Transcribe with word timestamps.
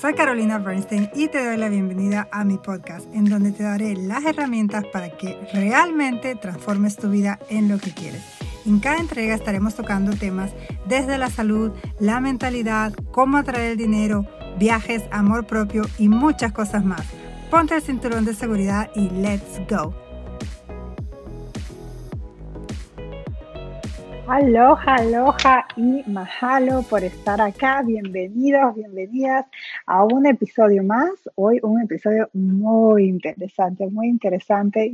Soy 0.00 0.14
Carolina 0.14 0.58
Bernstein 0.58 1.10
y 1.14 1.26
te 1.26 1.44
doy 1.44 1.56
la 1.56 1.68
bienvenida 1.68 2.28
a 2.30 2.44
mi 2.44 2.58
podcast, 2.58 3.12
en 3.12 3.24
donde 3.24 3.50
te 3.50 3.64
daré 3.64 3.96
las 3.96 4.24
herramientas 4.24 4.84
para 4.92 5.10
que 5.10 5.36
realmente 5.52 6.36
transformes 6.36 6.96
tu 6.96 7.10
vida 7.10 7.40
en 7.48 7.68
lo 7.68 7.78
que 7.78 7.90
quieres. 7.90 8.22
En 8.66 8.78
cada 8.78 8.98
entrega 8.98 9.34
estaremos 9.34 9.74
tocando 9.74 10.16
temas 10.16 10.52
desde 10.86 11.18
la 11.18 11.28
salud, 11.28 11.72
la 11.98 12.20
mentalidad, 12.20 12.92
cómo 13.10 13.36
atraer 13.36 13.72
el 13.72 13.78
dinero, 13.78 14.24
viajes, 14.60 15.02
amor 15.10 15.44
propio 15.44 15.82
y 15.98 16.08
muchas 16.08 16.52
cosas 16.52 16.84
más. 16.84 17.02
Ponte 17.50 17.74
el 17.74 17.82
cinturón 17.82 18.24
de 18.24 18.34
seguridad 18.34 18.90
y 18.94 19.10
let's 19.10 19.60
go. 19.68 20.05
Aloha, 24.28 24.96
aloha 24.96 25.68
y 25.76 26.02
mahalo 26.10 26.82
por 26.82 27.04
estar 27.04 27.40
acá. 27.40 27.82
Bienvenidos, 27.82 28.74
bienvenidas 28.74 29.46
a 29.86 30.02
un 30.02 30.26
episodio 30.26 30.82
más. 30.82 31.12
Hoy 31.36 31.60
un 31.62 31.80
episodio 31.80 32.28
muy 32.32 33.08
interesante, 33.08 33.86
muy 33.86 34.08
interesante 34.08 34.84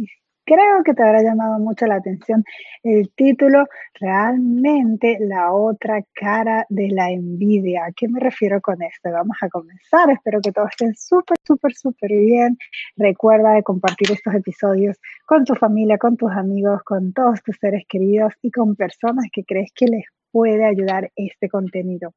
creo 0.45 0.83
que 0.85 0.95
te 0.95 1.03
habrá 1.03 1.23
llamado 1.23 1.59
mucho 1.59 1.87
la 1.87 1.97
atención 1.97 2.45
el 2.83 3.11
título, 3.15 3.67
realmente 4.01 5.19
la 5.21 5.53
otra 5.53 6.03
cara 6.15 6.67
de 6.69 6.89
la 6.89 7.11
envidia. 7.11 7.87
¿A 7.87 7.93
qué 7.93 8.09
me 8.09 8.21
refiero 8.21 8.61
con 8.61 8.83
esto? 8.83 9.11
Vamos 9.11 9.37
a 9.41 9.49
comenzar. 9.49 10.11
Espero 10.11 10.41
que 10.41 10.53
todo 10.53 10.67
esté 10.67 10.93
súper, 10.95 11.37
súper, 11.47 11.75
súper 11.75 12.11
bien. 12.11 12.59
Recuerda 12.97 13.55
de 13.55 13.63
compartir 13.63 14.11
estos 14.13 14.35
episodios 14.35 14.97
con 15.27 15.45
tu 15.45 15.55
familia, 15.55 15.99
con 15.99 16.17
tus 16.17 16.33
amigos, 16.33 16.83
con 16.85 17.13
todos 17.13 17.43
tus 17.43 17.57
seres 17.59 17.85
queridos 17.89 18.33
y 18.43 18.51
con 18.51 18.75
personas 18.77 19.27
que 19.33 19.45
crees 19.45 19.71
que 19.75 19.87
les 19.87 20.05
puede 20.33 20.65
ayudar 20.65 21.13
este 21.15 21.49
contenido. 21.49 22.15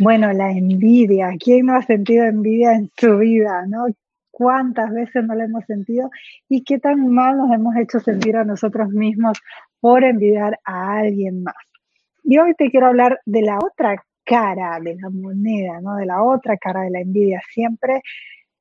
Bueno, 0.00 0.32
la 0.32 0.50
envidia. 0.50 1.30
¿Quién 1.38 1.66
no 1.66 1.76
ha 1.76 1.82
sentido 1.82 2.24
envidia 2.24 2.72
en 2.72 2.90
su 2.96 3.18
vida? 3.18 3.64
¿no? 3.68 3.86
Cuántas 4.30 4.90
veces 4.92 5.24
no 5.24 5.34
la 5.34 5.44
hemos 5.44 5.64
sentido 5.64 6.10
y 6.48 6.64
qué 6.64 6.78
tan 6.78 7.08
mal 7.08 7.38
nos 7.38 7.52
hemos 7.52 7.76
hecho 7.76 8.00
sentir 8.00 8.36
a 8.36 8.44
nosotros 8.44 8.90
mismos 8.90 9.38
por 9.80 10.04
envidiar 10.04 10.58
a 10.64 10.98
alguien 10.98 11.42
más. 11.42 11.54
Y 12.24 12.38
hoy 12.38 12.54
te 12.54 12.70
quiero 12.70 12.86
hablar 12.88 13.20
de 13.24 13.42
la 13.42 13.58
otra 13.58 13.96
cara 14.24 14.78
de 14.80 14.96
la 14.96 15.08
moneda, 15.08 15.80
¿no? 15.80 15.96
De 15.96 16.06
la 16.06 16.22
otra 16.22 16.56
cara 16.58 16.82
de 16.82 16.90
la 16.90 17.00
envidia. 17.00 17.40
Siempre 17.50 18.02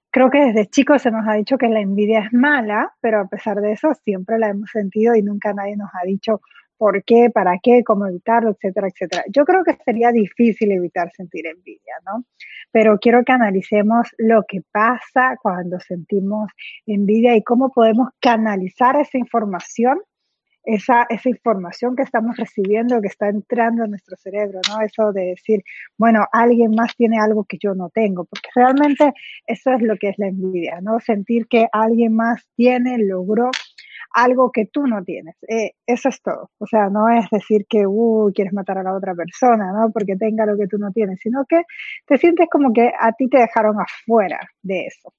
creo 0.09 0.29
que 0.29 0.45
desde 0.45 0.67
chicos 0.67 1.01
se 1.01 1.11
nos 1.11 1.27
ha 1.27 1.33
dicho 1.33 1.57
que 1.57 1.67
la 1.67 1.81
envidia 1.81 2.21
es 2.21 2.33
mala, 2.33 2.93
pero 3.01 3.19
a 3.19 3.27
pesar 3.27 3.59
de 3.61 3.73
eso 3.73 3.93
siempre 3.93 4.39
la 4.39 4.49
hemos 4.49 4.69
sentido 4.71 5.15
y 5.15 5.21
nunca 5.21 5.53
nadie 5.53 5.75
nos 5.75 5.89
ha 5.93 6.05
dicho 6.05 6.41
por 6.77 7.03
qué, 7.03 7.29
para 7.29 7.57
qué, 7.61 7.83
cómo 7.83 8.07
evitarlo, 8.07 8.51
etcétera, 8.51 8.87
etcétera. 8.87 9.23
Yo 9.29 9.45
creo 9.45 9.63
que 9.63 9.77
sería 9.83 10.11
difícil 10.11 10.71
evitar 10.71 11.11
sentir 11.11 11.47
envidia, 11.47 11.95
¿no? 12.05 12.23
Pero 12.71 12.99
quiero 12.99 13.23
que 13.23 13.31
analicemos 13.31 14.07
lo 14.17 14.43
que 14.47 14.61
pasa 14.71 15.37
cuando 15.41 15.79
sentimos 15.79 16.51
envidia 16.85 17.35
y 17.35 17.43
cómo 17.43 17.71
podemos 17.71 18.09
canalizar 18.19 18.99
esa 18.99 19.17
información, 19.17 19.99
esa, 20.63 21.07
esa 21.09 21.29
información 21.29 21.95
que 21.95 22.03
estamos 22.03 22.35
recibiendo, 22.35 23.01
que 23.01 23.07
está 23.07 23.29
entrando 23.29 23.85
en 23.85 23.91
nuestro 23.91 24.17
cerebro, 24.17 24.59
¿no? 24.69 24.81
Eso 24.81 25.13
de 25.13 25.27
decir, 25.27 25.63
bueno, 25.97 26.25
alguien 26.33 26.71
más 26.75 26.95
tiene 26.95 27.19
algo 27.19 27.45
que 27.45 27.57
yo 27.57 27.73
no 27.73 27.89
tengo, 27.89 28.25
porque 28.25 28.49
realmente 28.53 29.13
eso 29.45 29.71
es 29.71 29.81
lo 29.81 29.95
que 29.97 30.09
es 30.09 30.19
la 30.19 30.27
envidia, 30.27 30.79
¿no? 30.81 30.99
Sentir 30.99 31.47
que 31.47 31.67
alguien 31.71 32.15
más 32.15 32.45
tiene, 32.55 32.97
logró 32.97 33.49
algo 34.13 34.51
que 34.51 34.65
tú 34.65 34.87
no 34.87 35.03
tienes. 35.03 35.35
Eh, 35.47 35.71
eso 35.85 36.09
es 36.09 36.21
todo. 36.21 36.51
O 36.59 36.67
sea, 36.67 36.89
no 36.89 37.09
es 37.09 37.29
decir 37.29 37.65
que 37.67 37.85
uh, 37.85 38.31
quieres 38.33 38.53
matar 38.53 38.77
a 38.77 38.83
la 38.83 38.95
otra 38.95 39.13
persona, 39.15 39.71
¿no? 39.71 39.91
Porque 39.91 40.15
tenga 40.15 40.45
lo 40.45 40.57
que 40.57 40.67
tú 40.67 40.77
no 40.77 40.91
tienes, 40.91 41.19
sino 41.21 41.45
que 41.45 41.63
te 42.05 42.17
sientes 42.17 42.47
como 42.49 42.73
que 42.73 42.91
a 42.99 43.11
ti 43.13 43.29
te 43.29 43.39
dejaron 43.39 43.77
afuera 43.79 44.39
de 44.61 44.85
eso. 44.87 45.13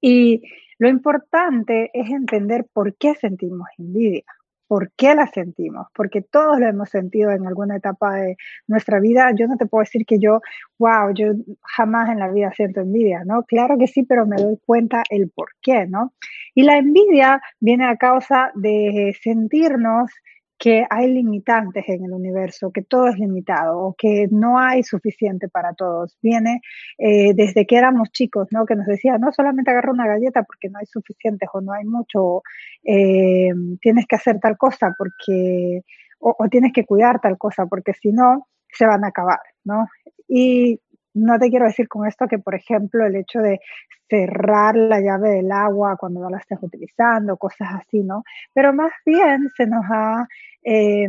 Y 0.00 0.42
lo 0.78 0.88
importante 0.88 1.90
es 1.94 2.10
entender 2.10 2.66
por 2.72 2.96
qué 2.96 3.14
sentimos 3.14 3.68
envidia. 3.78 4.24
¿Por 4.66 4.90
qué 4.96 5.14
la 5.14 5.26
sentimos? 5.26 5.88
Porque 5.94 6.22
todos 6.22 6.58
lo 6.58 6.66
hemos 6.66 6.88
sentido 6.88 7.30
en 7.30 7.46
alguna 7.46 7.76
etapa 7.76 8.14
de 8.14 8.36
nuestra 8.66 8.98
vida. 9.00 9.30
Yo 9.36 9.46
no 9.46 9.56
te 9.56 9.66
puedo 9.66 9.82
decir 9.82 10.06
que 10.06 10.18
yo, 10.18 10.40
wow, 10.78 11.12
yo 11.14 11.32
jamás 11.62 12.08
en 12.08 12.18
la 12.18 12.28
vida 12.28 12.52
siento 12.56 12.80
envidia, 12.80 13.22
¿no? 13.24 13.42
Claro 13.44 13.76
que 13.78 13.86
sí, 13.86 14.04
pero 14.04 14.26
me 14.26 14.36
doy 14.36 14.58
cuenta 14.64 15.02
el 15.10 15.30
por 15.30 15.50
qué, 15.60 15.86
¿no? 15.86 16.12
Y 16.54 16.62
la 16.62 16.78
envidia 16.78 17.42
viene 17.60 17.86
a 17.86 17.96
causa 17.96 18.52
de 18.54 19.14
sentirnos 19.22 20.10
que 20.58 20.86
hay 20.88 21.12
limitantes 21.12 21.84
en 21.88 22.04
el 22.04 22.12
universo, 22.12 22.70
que 22.72 22.82
todo 22.82 23.08
es 23.08 23.18
limitado 23.18 23.78
o 23.78 23.94
que 23.94 24.28
no 24.30 24.58
hay 24.58 24.82
suficiente 24.82 25.48
para 25.48 25.74
todos. 25.74 26.16
Viene 26.22 26.60
eh, 26.98 27.34
desde 27.34 27.66
que 27.66 27.76
éramos 27.76 28.10
chicos, 28.12 28.48
¿no? 28.50 28.64
Que 28.64 28.76
nos 28.76 28.86
decía, 28.86 29.18
no 29.18 29.32
solamente 29.32 29.70
agarra 29.70 29.92
una 29.92 30.06
galleta 30.06 30.42
porque 30.44 30.68
no 30.70 30.78
hay 30.78 30.86
suficientes 30.86 31.48
o 31.52 31.60
no 31.60 31.72
hay 31.72 31.84
mucho, 31.84 32.42
eh, 32.84 33.50
tienes 33.80 34.06
que 34.06 34.16
hacer 34.16 34.38
tal 34.40 34.56
cosa 34.56 34.94
porque, 34.96 35.82
o, 36.20 36.34
o, 36.38 36.48
tienes 36.48 36.72
que 36.72 36.86
cuidar 36.86 37.20
tal 37.20 37.36
cosa 37.36 37.66
porque 37.66 37.92
si 37.94 38.12
no, 38.12 38.46
se 38.70 38.86
van 38.86 39.04
a 39.04 39.08
acabar, 39.08 39.40
¿no? 39.64 39.86
Y 40.28 40.80
no 41.14 41.38
te 41.38 41.48
quiero 41.50 41.66
decir 41.66 41.88
con 41.88 42.06
esto 42.06 42.26
que, 42.28 42.38
por 42.38 42.54
ejemplo, 42.54 43.06
el 43.06 43.16
hecho 43.16 43.40
de 43.40 43.60
cerrar 44.08 44.76
la 44.76 45.00
llave 45.00 45.30
del 45.30 45.50
agua 45.50 45.96
cuando 45.96 46.20
no 46.20 46.30
la 46.30 46.38
estés 46.38 46.58
utilizando, 46.60 47.36
cosas 47.36 47.68
así, 47.72 48.02
¿no? 48.02 48.24
Pero 48.52 48.72
más 48.72 48.92
bien 49.06 49.50
se 49.56 49.66
nos 49.66 49.84
ha 49.90 50.26
eh, 50.62 51.08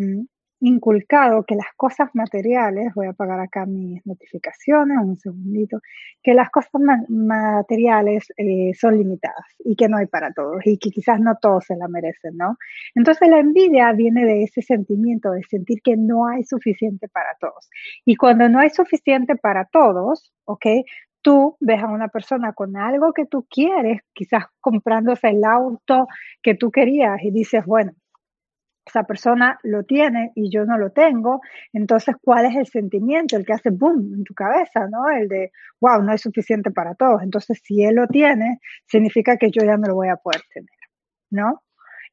inculcado 0.60 1.44
que 1.44 1.56
las 1.56 1.68
cosas 1.76 2.10
materiales, 2.14 2.94
voy 2.96 3.08
a 3.08 3.12
apagar 3.12 3.40
acá 3.40 3.66
mis 3.66 4.06
notificaciones, 4.06 4.98
un 5.04 5.18
segundito, 5.18 5.80
que 6.24 6.34
las 6.34 6.50
cosas 6.50 6.72
materiales 7.10 8.28
eh, 8.38 8.72
son 8.74 8.98
limitadas 8.98 9.46
y 9.60 9.76
que 9.76 9.90
no 9.90 9.98
hay 9.98 10.08
para 10.08 10.32
todos 10.34 10.62
y 10.66 10.78
que 10.78 10.90
quizás 10.92 11.20
no 11.20 11.36
todos 11.42 11.66
se 11.66 11.76
la 11.76 11.88
merecen, 11.88 12.38
¿no? 12.38 12.58
Entonces 12.96 13.30
la 13.30 13.40
envidia 13.40 13.92
viene 13.94 14.26
de 14.26 14.44
ese 14.44 14.62
sentimiento 14.62 15.32
de 15.32 15.44
sentir 15.44 15.82
que 15.84 15.98
no 15.98 16.28
hay 16.28 16.44
suficiente 16.44 17.08
para 17.10 17.36
todos. 17.40 17.70
Y 18.06 18.16
cuando 18.16 18.50
no 18.50 18.60
hay 18.60 18.70
suficiente 18.70 19.36
para 19.36 19.66
todos, 19.66 20.34
¿ok? 20.46 20.66
Tú 21.22 21.58
ves 21.60 21.82
a 21.82 21.88
una 21.88 22.08
persona 22.08 22.54
con 22.54 22.78
algo 22.78 23.12
que 23.12 23.26
tú 23.26 23.48
quieres, 23.50 24.02
quizás 24.14 24.46
comprándose 24.62 25.30
el 25.30 25.44
auto 25.44 26.08
que 26.42 26.54
tú 26.56 26.72
querías 26.72 27.22
y 27.24 27.32
dices, 27.32 27.66
bueno, 27.66 27.94
esa 28.86 29.04
persona 29.04 29.60
lo 29.64 29.84
tiene 29.84 30.32
y 30.36 30.50
yo 30.52 30.66
no 30.66 30.78
lo 30.78 30.92
tengo, 30.92 31.42
entonces, 31.74 32.16
¿cuál 32.22 32.46
es 32.46 32.56
el 32.56 32.68
sentimiento? 32.68 33.36
El 33.36 33.46
que 33.46 33.54
hace 33.54 33.72
boom 33.72 34.14
en 34.16 34.24
tu 34.24 34.34
cabeza, 34.34 34.88
¿no? 34.90 35.10
El 35.10 35.28
de, 35.28 35.52
wow, 35.82 36.02
no 36.04 36.14
es 36.14 36.22
suficiente 36.22 36.72
para 36.72 36.94
todos. 36.96 37.24
Entonces, 37.24 37.60
si 37.64 37.84
él 37.84 37.96
lo 37.96 38.08
tiene, 38.08 38.60
significa 38.86 39.38
que 39.38 39.50
yo 39.52 39.64
ya 39.66 39.78
no 39.78 39.88
lo 39.88 39.96
voy 39.96 40.10
a 40.10 40.18
poder 40.18 40.42
tener, 40.54 40.70
¿no? 41.32 41.64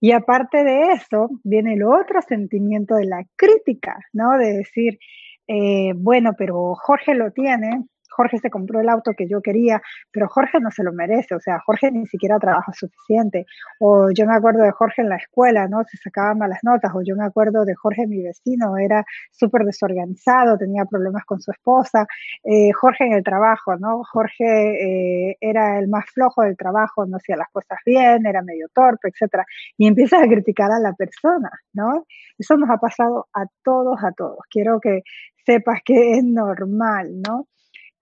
Y 0.00 0.12
aparte 0.12 0.64
de 0.64 0.92
eso, 0.94 1.30
viene 1.44 1.74
el 1.74 1.84
otro 1.84 2.20
sentimiento 2.22 2.96
de 2.96 3.04
la 3.04 3.24
crítica, 3.36 3.98
¿no? 4.12 4.36
De 4.36 4.52
decir, 4.54 4.98
eh, 5.46 5.92
bueno, 5.94 6.32
pero 6.36 6.74
Jorge 6.74 7.14
lo 7.14 7.30
tiene, 7.30 7.84
Jorge 8.16 8.38
se 8.38 8.50
compró 8.50 8.80
el 8.80 8.88
auto 8.88 9.12
que 9.16 9.28
yo 9.28 9.40
quería, 9.40 9.82
pero 10.10 10.28
Jorge 10.28 10.60
no 10.60 10.70
se 10.70 10.82
lo 10.82 10.92
merece, 10.92 11.34
o 11.34 11.40
sea, 11.40 11.60
Jorge 11.60 11.90
ni 11.90 12.06
siquiera 12.06 12.38
trabaja 12.38 12.72
suficiente. 12.72 13.46
O 13.80 14.10
yo 14.10 14.26
me 14.26 14.34
acuerdo 14.34 14.62
de 14.62 14.70
Jorge 14.72 15.02
en 15.02 15.08
la 15.08 15.16
escuela, 15.16 15.68
¿no? 15.68 15.84
Se 15.84 15.96
sacaba 15.96 16.34
malas 16.34 16.60
notas, 16.62 16.92
o 16.94 17.02
yo 17.02 17.16
me 17.16 17.24
acuerdo 17.24 17.64
de 17.64 17.74
Jorge, 17.74 18.06
mi 18.06 18.22
vecino, 18.22 18.76
era 18.76 19.04
súper 19.30 19.64
desorganizado, 19.64 20.58
tenía 20.58 20.84
problemas 20.84 21.24
con 21.24 21.40
su 21.40 21.50
esposa. 21.50 22.06
Eh, 22.44 22.72
Jorge 22.72 23.04
en 23.04 23.12
el 23.12 23.24
trabajo, 23.24 23.76
¿no? 23.76 24.02
Jorge 24.04 25.30
eh, 25.30 25.36
era 25.40 25.78
el 25.78 25.88
más 25.88 26.06
flojo 26.12 26.42
del 26.42 26.56
trabajo, 26.56 27.06
no 27.06 27.16
hacía 27.16 27.36
las 27.36 27.48
cosas 27.50 27.78
bien, 27.84 28.26
era 28.26 28.42
medio 28.42 28.68
torpe, 28.72 29.08
etcétera. 29.08 29.44
Y 29.76 29.86
empiezas 29.86 30.22
a 30.22 30.28
criticar 30.28 30.70
a 30.72 30.78
la 30.78 30.92
persona, 30.94 31.50
¿no? 31.72 32.06
Eso 32.38 32.56
nos 32.56 32.70
ha 32.70 32.78
pasado 32.78 33.28
a 33.34 33.44
todos, 33.62 34.02
a 34.02 34.12
todos. 34.12 34.38
Quiero 34.50 34.80
que 34.80 35.02
sepas 35.44 35.80
que 35.84 36.18
es 36.18 36.24
normal, 36.24 37.20
¿no? 37.26 37.46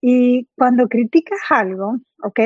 Y 0.00 0.48
cuando 0.56 0.88
criticas 0.88 1.40
algo, 1.50 1.98
¿ok? 2.22 2.40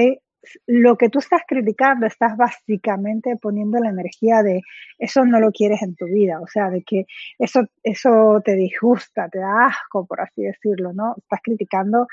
Lo 0.66 0.96
que 0.96 1.08
tú 1.08 1.20
estás 1.20 1.42
criticando, 1.46 2.06
estás 2.06 2.36
básicamente 2.36 3.36
poniendo 3.40 3.78
la 3.78 3.90
energía 3.90 4.42
de 4.42 4.60
eso 4.98 5.24
no 5.24 5.40
lo 5.40 5.52
quieres 5.52 5.82
en 5.82 5.94
tu 5.94 6.06
vida, 6.06 6.40
o 6.40 6.46
sea, 6.46 6.68
de 6.70 6.82
que 6.82 7.06
eso, 7.38 7.66
eso 7.82 8.42
te 8.44 8.54
disgusta, 8.54 9.28
te 9.28 9.38
da 9.38 9.66
asco, 9.66 10.06
por 10.06 10.20
así 10.20 10.42
decirlo, 10.42 10.92
¿no? 10.92 11.14
Estás 11.18 11.40
criticando 11.42 12.06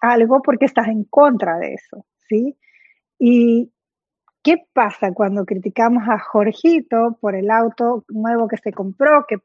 algo 0.00 0.40
porque 0.42 0.66
estás 0.66 0.88
en 0.88 1.04
contra 1.04 1.58
de 1.58 1.74
eso, 1.74 2.06
¿sí? 2.28 2.56
Y 3.18 3.72
¿qué 4.42 4.56
pasa 4.72 5.12
cuando 5.12 5.44
criticamos 5.44 6.04
a 6.08 6.18
Jorgito 6.18 7.18
por 7.20 7.34
el 7.34 7.50
auto 7.50 8.04
nuevo 8.08 8.48
que 8.48 8.56
se 8.58 8.72
compró, 8.72 9.26
que, 9.28 9.38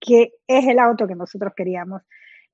que 0.00 0.32
es 0.46 0.66
el 0.66 0.78
auto 0.80 1.06
que 1.06 1.14
nosotros 1.14 1.52
queríamos? 1.56 2.02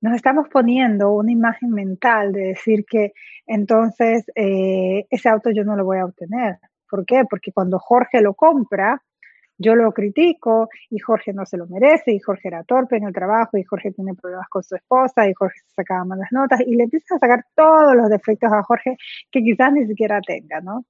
Nos 0.01 0.15
estamos 0.15 0.47
poniendo 0.49 1.11
una 1.13 1.31
imagen 1.31 1.71
mental 1.71 2.33
de 2.33 2.41
decir 2.47 2.85
que 2.85 3.13
entonces 3.47 4.25
eh, 4.35 5.05
ese 5.09 5.29
auto 5.29 5.51
yo 5.51 5.63
no 5.63 5.75
lo 5.75 5.85
voy 5.85 5.99
a 5.99 6.05
obtener, 6.05 6.57
¿Por 6.91 7.05
qué? 7.05 7.23
Porque 7.27 7.53
cuando 7.53 7.79
Jorge 7.79 8.21
lo 8.21 8.33
compra, 8.33 9.01
yo 9.57 9.75
lo 9.75 9.93
critico 9.93 10.67
y 10.89 10.99
Jorge 10.99 11.31
no 11.31 11.45
se 11.45 11.55
lo 11.55 11.65
merece 11.67 12.11
y 12.11 12.19
Jorge 12.19 12.49
era 12.49 12.63
torpe 12.65 12.97
en 12.97 13.05
el 13.05 13.13
trabajo 13.13 13.57
y 13.57 13.63
Jorge 13.63 13.93
tiene 13.93 14.13
problemas 14.13 14.49
con 14.49 14.61
su 14.61 14.75
esposa 14.75 15.29
y 15.29 15.33
Jorge 15.33 15.59
se 15.65 15.73
sacaba 15.73 16.03
malas 16.03 16.27
notas 16.31 16.59
y 16.59 16.75
le 16.75 16.83
empieza 16.83 17.15
a 17.15 17.19
sacar 17.19 17.45
todos 17.55 17.95
los 17.95 18.09
defectos 18.09 18.51
a 18.51 18.61
Jorge 18.63 18.97
que 19.31 19.41
quizás 19.41 19.71
ni 19.71 19.87
siquiera 19.87 20.19
tenga, 20.19 20.59
¿no? 20.59 20.83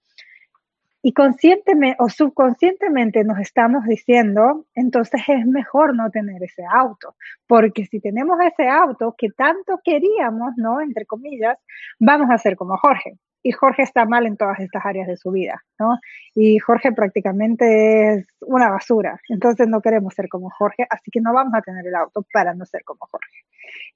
Y 1.04 1.14
conscientemente 1.14 1.98
o 2.00 2.10
subconscientemente 2.10 3.24
nos 3.24 3.40
estamos 3.40 3.86
diciendo, 3.86 4.66
entonces 4.76 5.22
es 5.28 5.46
mejor 5.48 5.96
no 5.96 6.12
tener 6.12 6.44
ese 6.44 6.64
auto, 6.64 7.16
porque 7.48 7.86
si 7.86 8.00
tenemos 8.00 8.38
ese 8.40 8.68
auto 8.70 9.16
que 9.18 9.30
tanto 9.30 9.80
queríamos, 9.84 10.54
¿no? 10.58 10.80
Entre 10.80 11.06
comillas, 11.06 11.58
vamos 12.00 12.30
a 12.30 12.38
ser 12.38 12.56
como 12.56 12.78
Jorge. 12.78 13.18
Y 13.44 13.52
Jorge 13.54 13.82
está 13.82 14.06
mal 14.06 14.28
en 14.28 14.38
todas 14.38 14.60
estas 14.60 14.86
áreas 14.86 15.08
de 15.08 15.18
su 15.18 15.32
vida, 15.32 15.64
¿no? 15.80 15.98
Y 16.36 16.60
Jorge 16.60 16.92
prácticamente 16.92 18.14
es 18.14 18.28
una 18.42 18.70
basura. 18.70 19.20
Entonces 19.30 19.68
no 19.68 19.82
queremos 19.82 20.14
ser 20.14 20.30
como 20.30 20.52
Jorge, 20.52 20.86
así 20.92 21.10
que 21.10 21.22
no 21.22 21.34
vamos 21.34 21.56
a 21.56 21.62
tener 21.62 21.88
el 21.88 21.96
auto 21.96 22.24
para 22.32 22.54
no 22.54 22.66
ser 22.66 22.84
como 22.84 23.08
Jorge. 23.10 23.38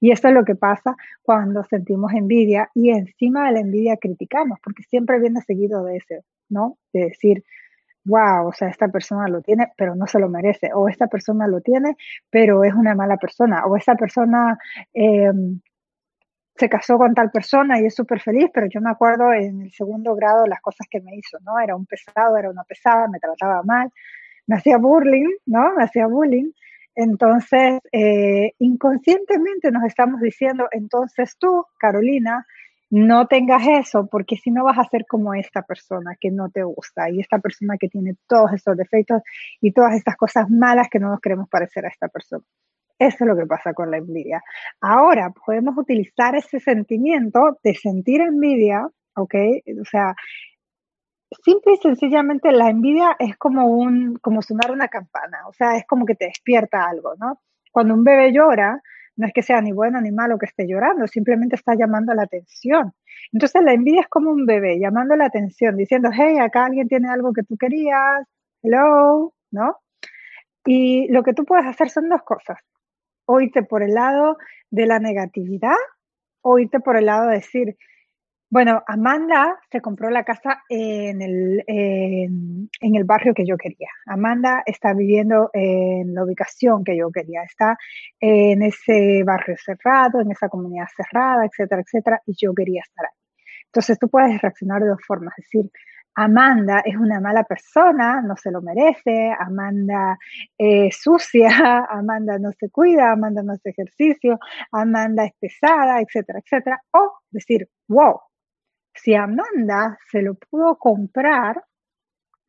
Y 0.00 0.10
esto 0.10 0.28
es 0.28 0.34
lo 0.34 0.44
que 0.44 0.56
pasa 0.56 0.96
cuando 1.22 1.62
sentimos 1.62 2.12
envidia 2.12 2.70
y 2.74 2.90
encima 2.90 3.46
de 3.46 3.52
la 3.52 3.60
envidia 3.60 3.96
criticamos, 3.96 4.58
porque 4.64 4.82
siempre 4.82 5.20
viene 5.20 5.40
seguido 5.42 5.84
de 5.84 5.98
ese, 5.98 6.22
¿no? 6.48 6.78
De 6.92 7.06
decir, 7.06 7.44
wow, 8.04 8.48
o 8.48 8.52
sea, 8.52 8.68
esta 8.68 8.88
persona 8.88 9.28
lo 9.28 9.42
tiene, 9.42 9.72
pero 9.76 9.94
no 9.94 10.06
se 10.06 10.18
lo 10.18 10.28
merece, 10.28 10.70
o 10.74 10.88
esta 10.88 11.08
persona 11.08 11.46
lo 11.48 11.60
tiene, 11.60 11.96
pero 12.30 12.64
es 12.64 12.72
una 12.74 12.94
mala 12.94 13.16
persona, 13.16 13.66
o 13.66 13.76
esta 13.76 13.96
persona 13.96 14.58
em, 14.94 15.60
se 16.56 16.68
casó 16.68 16.98
con 16.98 17.14
tal 17.14 17.30
persona 17.30 17.80
y 17.80 17.86
es 17.86 17.94
súper 17.94 18.20
feliz, 18.20 18.48
pero 18.54 18.66
yo 18.68 18.80
me 18.80 18.90
acuerdo 18.90 19.32
en 19.32 19.62
el 19.62 19.72
segundo 19.72 20.14
grado 20.14 20.46
las 20.46 20.60
cosas 20.60 20.86
que 20.90 21.00
me 21.00 21.16
hizo, 21.16 21.38
¿no? 21.44 21.58
Era 21.60 21.76
un 21.76 21.86
pesado, 21.86 22.36
era 22.36 22.50
una 22.50 22.64
pesada, 22.64 23.08
me 23.08 23.18
trataba 23.18 23.62
mal, 23.62 23.90
me 24.46 24.56
hacía 24.56 24.78
bullying, 24.78 25.28
¿no? 25.46 25.74
Me 25.74 25.84
hacía 25.84 26.06
bullying. 26.06 26.50
Entonces, 26.94 27.80
eh, 27.92 28.52
inconscientemente 28.58 29.70
nos 29.70 29.84
estamos 29.84 30.20
diciendo, 30.20 30.66
entonces 30.70 31.36
tú, 31.38 31.66
Carolina, 31.78 32.46
no 32.90 33.26
tengas 33.26 33.66
eso, 33.66 34.06
porque 34.06 34.36
si 34.36 34.50
no 34.50 34.64
vas 34.64 34.78
a 34.78 34.88
ser 34.88 35.06
como 35.06 35.34
esta 35.34 35.62
persona 35.62 36.16
que 36.20 36.30
no 36.30 36.50
te 36.50 36.62
gusta 36.62 37.10
y 37.10 37.20
esta 37.20 37.38
persona 37.38 37.76
que 37.78 37.88
tiene 37.88 38.16
todos 38.28 38.52
estos 38.52 38.76
defectos 38.76 39.22
y 39.60 39.72
todas 39.72 39.94
estas 39.94 40.16
cosas 40.16 40.48
malas 40.50 40.88
que 40.88 41.00
no 41.00 41.10
nos 41.10 41.20
queremos 41.20 41.48
parecer 41.48 41.84
a 41.84 41.88
esta 41.88 42.08
persona. 42.08 42.44
Eso 42.98 43.16
es 43.20 43.28
lo 43.28 43.36
que 43.36 43.46
pasa 43.46 43.74
con 43.74 43.90
la 43.90 43.98
envidia. 43.98 44.42
Ahora 44.80 45.30
podemos 45.30 45.76
utilizar 45.76 46.34
ese 46.34 46.60
sentimiento 46.60 47.58
de 47.62 47.74
sentir 47.74 48.20
envidia, 48.20 48.88
¿ok? 49.14 49.34
O 49.80 49.84
sea, 49.84 50.14
simple 51.44 51.74
y 51.74 51.76
sencillamente 51.78 52.52
la 52.52 52.70
envidia 52.70 53.16
es 53.18 53.36
como 53.36 53.66
un, 53.66 54.16
como 54.22 54.42
sonar 54.42 54.70
una 54.70 54.88
campana, 54.88 55.46
o 55.48 55.52
sea, 55.52 55.76
es 55.76 55.86
como 55.86 56.06
que 56.06 56.14
te 56.14 56.26
despierta 56.26 56.84
algo, 56.84 57.14
¿no? 57.18 57.40
Cuando 57.72 57.94
un 57.94 58.04
bebé 58.04 58.32
llora, 58.32 58.80
no 59.16 59.26
es 59.26 59.32
que 59.32 59.42
sea 59.42 59.60
ni 59.60 59.72
bueno 59.72 60.00
ni 60.00 60.12
malo 60.12 60.38
que 60.38 60.46
esté 60.46 60.66
llorando, 60.66 61.06
simplemente 61.06 61.56
está 61.56 61.74
llamando 61.74 62.14
la 62.14 62.22
atención. 62.22 62.92
Entonces 63.32 63.62
la 63.62 63.72
envidia 63.72 64.02
es 64.02 64.08
como 64.08 64.30
un 64.30 64.46
bebé 64.46 64.78
llamando 64.78 65.16
la 65.16 65.26
atención, 65.26 65.76
diciendo, 65.76 66.10
hey, 66.12 66.38
acá 66.38 66.66
alguien 66.66 66.88
tiene 66.88 67.08
algo 67.08 67.32
que 67.32 67.42
tú 67.42 67.56
querías, 67.56 68.26
hello, 68.62 69.32
¿no? 69.50 69.78
Y 70.64 71.08
lo 71.12 71.22
que 71.22 71.32
tú 71.32 71.44
puedes 71.44 71.66
hacer 71.66 71.90
son 71.90 72.08
dos 72.08 72.22
cosas. 72.22 72.58
O 73.24 73.40
irte 73.40 73.62
por 73.62 73.82
el 73.82 73.94
lado 73.94 74.36
de 74.70 74.86
la 74.86 74.98
negatividad 74.98 75.76
o 76.42 76.58
irte 76.58 76.80
por 76.80 76.96
el 76.96 77.06
lado 77.06 77.28
de 77.28 77.36
decir, 77.36 77.76
bueno, 78.48 78.82
Amanda 78.86 79.58
se 79.70 79.80
compró 79.80 80.08
la 80.08 80.22
casa 80.24 80.62
en 80.68 81.20
el, 81.20 81.64
en, 81.66 82.68
el 82.80 83.04
barrio 83.04 83.34
que 83.34 83.44
yo 83.44 83.56
quería. 83.56 83.88
Amanda 84.06 84.62
está 84.64 84.94
viviendo 84.94 85.50
en 85.52 86.14
la 86.14 86.24
ubicación 86.24 86.84
que 86.84 86.96
yo 86.96 87.10
quería. 87.10 87.42
Está 87.42 87.76
en 88.20 88.62
ese 88.62 89.22
barrio 89.24 89.56
cerrado, 89.58 90.20
en 90.20 90.30
esa 90.30 90.48
comunidad 90.48 90.86
cerrada, 90.96 91.44
etcétera, 91.44 91.82
etcétera, 91.82 92.22
y 92.24 92.34
yo 92.36 92.54
quería 92.54 92.82
estar 92.82 93.06
ahí. 93.06 93.18
Entonces 93.66 93.98
tú 93.98 94.08
puedes 94.08 94.40
reaccionar 94.40 94.80
de 94.80 94.88
dos 94.88 95.00
formas, 95.06 95.34
decir, 95.36 95.70
Amanda 96.18 96.80
es 96.84 96.96
una 96.96 97.20
mala 97.20 97.44
persona, 97.44 98.22
no 98.22 98.36
se 98.36 98.50
lo 98.50 98.62
merece, 98.62 99.34
Amanda 99.38 100.16
es 100.56 100.96
sucia, 100.98 101.48
Amanda 101.90 102.38
no 102.38 102.52
se 102.52 102.70
cuida, 102.70 103.12
Amanda 103.12 103.42
no 103.42 103.52
hace 103.52 103.70
ejercicio, 103.70 104.38
Amanda 104.72 105.26
es 105.26 105.32
pesada, 105.38 106.00
etcétera, 106.00 106.38
etcétera. 106.38 106.82
O 106.92 107.18
decir, 107.30 107.68
wow, 107.88 108.18
si 108.96 109.14
Amanda 109.14 109.98
se 110.10 110.22
lo 110.22 110.34
pudo 110.34 110.76
comprar, 110.78 111.64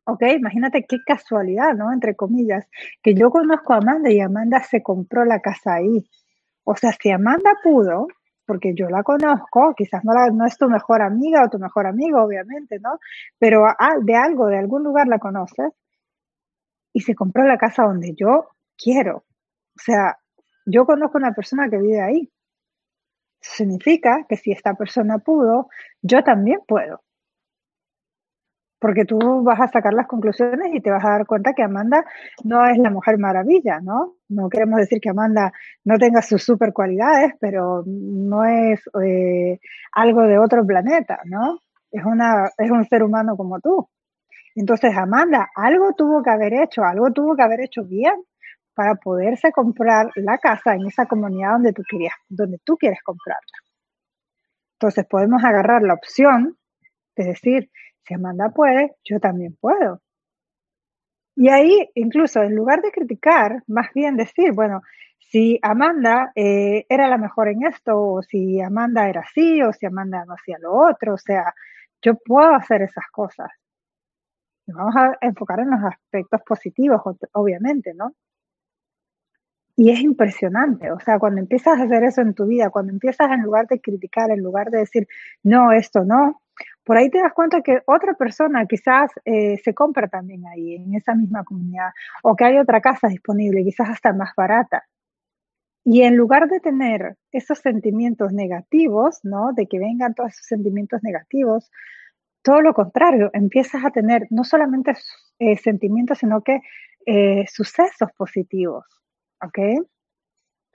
ok, 0.04 0.22
imagínate 0.36 0.86
qué 0.86 0.96
casualidad, 1.06 1.74
¿no? 1.74 1.92
Entre 1.92 2.16
comillas, 2.16 2.66
que 3.02 3.14
yo 3.14 3.30
conozco 3.30 3.74
a 3.74 3.76
Amanda 3.78 4.10
y 4.10 4.20
Amanda 4.20 4.60
se 4.60 4.82
compró 4.82 5.24
la 5.24 5.40
casa 5.40 5.74
ahí. 5.74 6.08
O 6.64 6.76
sea, 6.76 6.92
si 6.92 7.10
Amanda 7.10 7.50
pudo, 7.62 8.08
porque 8.46 8.74
yo 8.74 8.88
la 8.88 9.02
conozco, 9.02 9.74
quizás 9.76 10.04
no, 10.04 10.12
no 10.32 10.46
es 10.46 10.56
tu 10.56 10.68
mejor 10.68 11.02
amiga 11.02 11.44
o 11.44 11.50
tu 11.50 11.58
mejor 11.58 11.86
amigo, 11.86 12.22
obviamente, 12.22 12.78
¿no? 12.80 12.98
Pero 13.38 13.66
de 14.02 14.16
algo, 14.16 14.46
de 14.46 14.58
algún 14.58 14.82
lugar 14.82 15.06
la 15.06 15.18
conoces 15.18 15.72
y 16.92 17.00
se 17.00 17.14
compró 17.14 17.44
la 17.44 17.58
casa 17.58 17.84
donde 17.84 18.14
yo 18.14 18.48
quiero. 18.76 19.18
O 19.18 19.80
sea, 19.80 20.18
yo 20.66 20.86
conozco 20.86 21.18
una 21.18 21.32
persona 21.32 21.68
que 21.68 21.78
vive 21.78 22.00
ahí 22.00 22.32
significa 23.56 24.24
que 24.28 24.36
si 24.36 24.52
esta 24.52 24.74
persona 24.74 25.18
pudo, 25.18 25.68
yo 26.02 26.22
también 26.22 26.60
puedo. 26.66 27.00
Porque 28.80 29.04
tú 29.04 29.42
vas 29.42 29.60
a 29.60 29.66
sacar 29.68 29.92
las 29.92 30.06
conclusiones 30.06 30.72
y 30.72 30.80
te 30.80 30.90
vas 30.90 31.04
a 31.04 31.10
dar 31.10 31.26
cuenta 31.26 31.52
que 31.52 31.64
Amanda 31.64 32.04
no 32.44 32.64
es 32.66 32.78
la 32.78 32.90
mujer 32.90 33.18
maravilla, 33.18 33.80
¿no? 33.80 34.14
No 34.28 34.48
queremos 34.48 34.78
decir 34.78 35.00
que 35.00 35.10
Amanda 35.10 35.52
no 35.84 35.98
tenga 35.98 36.22
sus 36.22 36.44
super 36.44 36.72
cualidades, 36.72 37.32
pero 37.40 37.82
no 37.86 38.44
es 38.44 38.80
eh, 39.02 39.58
algo 39.92 40.22
de 40.22 40.38
otro 40.38 40.64
planeta, 40.64 41.20
¿no? 41.24 41.58
Es, 41.90 42.04
una, 42.04 42.50
es 42.56 42.70
un 42.70 42.84
ser 42.84 43.02
humano 43.02 43.36
como 43.36 43.58
tú. 43.58 43.88
Entonces, 44.54 44.96
Amanda, 44.96 45.48
algo 45.56 45.92
tuvo 45.94 46.22
que 46.22 46.30
haber 46.30 46.52
hecho, 46.54 46.84
algo 46.84 47.10
tuvo 47.12 47.34
que 47.34 47.42
haber 47.42 47.60
hecho 47.62 47.84
bien 47.84 48.14
para 48.78 48.94
poderse 48.94 49.50
comprar 49.50 50.12
la 50.14 50.38
casa 50.38 50.76
en 50.76 50.86
esa 50.86 51.06
comunidad 51.06 51.54
donde 51.54 51.72
tú, 51.72 51.82
donde 52.28 52.58
tú 52.62 52.76
quieres 52.76 53.00
comprarla. 53.02 53.58
Entonces 54.74 55.04
podemos 55.04 55.42
agarrar 55.42 55.82
la 55.82 55.94
opción 55.94 56.56
de 57.16 57.24
decir, 57.24 57.72
si 58.04 58.14
Amanda 58.14 58.50
puede, 58.50 58.94
yo 59.02 59.18
también 59.18 59.56
puedo. 59.60 60.00
Y 61.34 61.48
ahí, 61.48 61.90
incluso, 61.96 62.40
en 62.40 62.54
lugar 62.54 62.80
de 62.80 62.92
criticar, 62.92 63.64
más 63.66 63.88
bien 63.92 64.16
decir, 64.16 64.52
bueno, 64.52 64.82
si 65.18 65.58
Amanda 65.60 66.30
eh, 66.36 66.86
era 66.88 67.08
la 67.08 67.18
mejor 67.18 67.48
en 67.48 67.66
esto, 67.66 68.00
o 68.00 68.22
si 68.22 68.60
Amanda 68.60 69.08
era 69.08 69.22
así, 69.22 69.60
o 69.60 69.72
si 69.72 69.86
Amanda 69.86 70.24
no 70.24 70.34
hacía 70.34 70.58
lo 70.60 70.72
otro, 70.72 71.14
o 71.14 71.18
sea, 71.18 71.52
yo 72.00 72.14
puedo 72.14 72.54
hacer 72.54 72.82
esas 72.82 73.08
cosas. 73.10 73.48
Vamos 74.68 74.94
a 74.94 75.18
enfocar 75.20 75.58
en 75.58 75.70
los 75.70 75.82
aspectos 75.82 76.42
positivos, 76.46 77.00
obviamente, 77.32 77.92
¿no? 77.92 78.14
Y 79.78 79.92
es 79.92 80.00
impresionante, 80.00 80.90
o 80.90 80.98
sea, 80.98 81.20
cuando 81.20 81.40
empiezas 81.40 81.78
a 81.78 81.84
hacer 81.84 82.02
eso 82.02 82.20
en 82.20 82.34
tu 82.34 82.46
vida, 82.46 82.68
cuando 82.68 82.92
empiezas 82.92 83.30
en 83.30 83.42
lugar 83.42 83.68
de 83.68 83.80
criticar, 83.80 84.28
en 84.32 84.42
lugar 84.42 84.70
de 84.72 84.78
decir, 84.78 85.06
no, 85.44 85.70
esto 85.70 86.04
no, 86.04 86.42
por 86.82 86.96
ahí 86.96 87.10
te 87.10 87.18
das 87.20 87.32
cuenta 87.32 87.62
que 87.62 87.82
otra 87.86 88.14
persona 88.14 88.66
quizás 88.66 89.12
eh, 89.24 89.56
se 89.62 89.74
compra 89.74 90.08
también 90.08 90.44
ahí, 90.48 90.74
en 90.74 90.96
esa 90.96 91.14
misma 91.14 91.44
comunidad, 91.44 91.90
o 92.24 92.34
que 92.34 92.44
hay 92.44 92.58
otra 92.58 92.80
casa 92.80 93.06
disponible, 93.06 93.62
quizás 93.62 93.88
hasta 93.88 94.12
más 94.12 94.30
barata. 94.36 94.82
Y 95.84 96.02
en 96.02 96.16
lugar 96.16 96.48
de 96.48 96.58
tener 96.58 97.14
esos 97.30 97.60
sentimientos 97.60 98.32
negativos, 98.32 99.20
¿no? 99.22 99.52
De 99.52 99.68
que 99.68 99.78
vengan 99.78 100.12
todos 100.12 100.32
esos 100.32 100.46
sentimientos 100.46 101.04
negativos, 101.04 101.70
todo 102.42 102.62
lo 102.62 102.74
contrario, 102.74 103.30
empiezas 103.32 103.84
a 103.84 103.90
tener 103.92 104.26
no 104.30 104.42
solamente 104.42 104.94
eh, 105.38 105.56
sentimientos, 105.56 106.18
sino 106.18 106.42
que 106.42 106.62
eh, 107.06 107.44
sucesos 107.46 108.10
positivos. 108.16 108.84
¿Ok? 109.42 109.86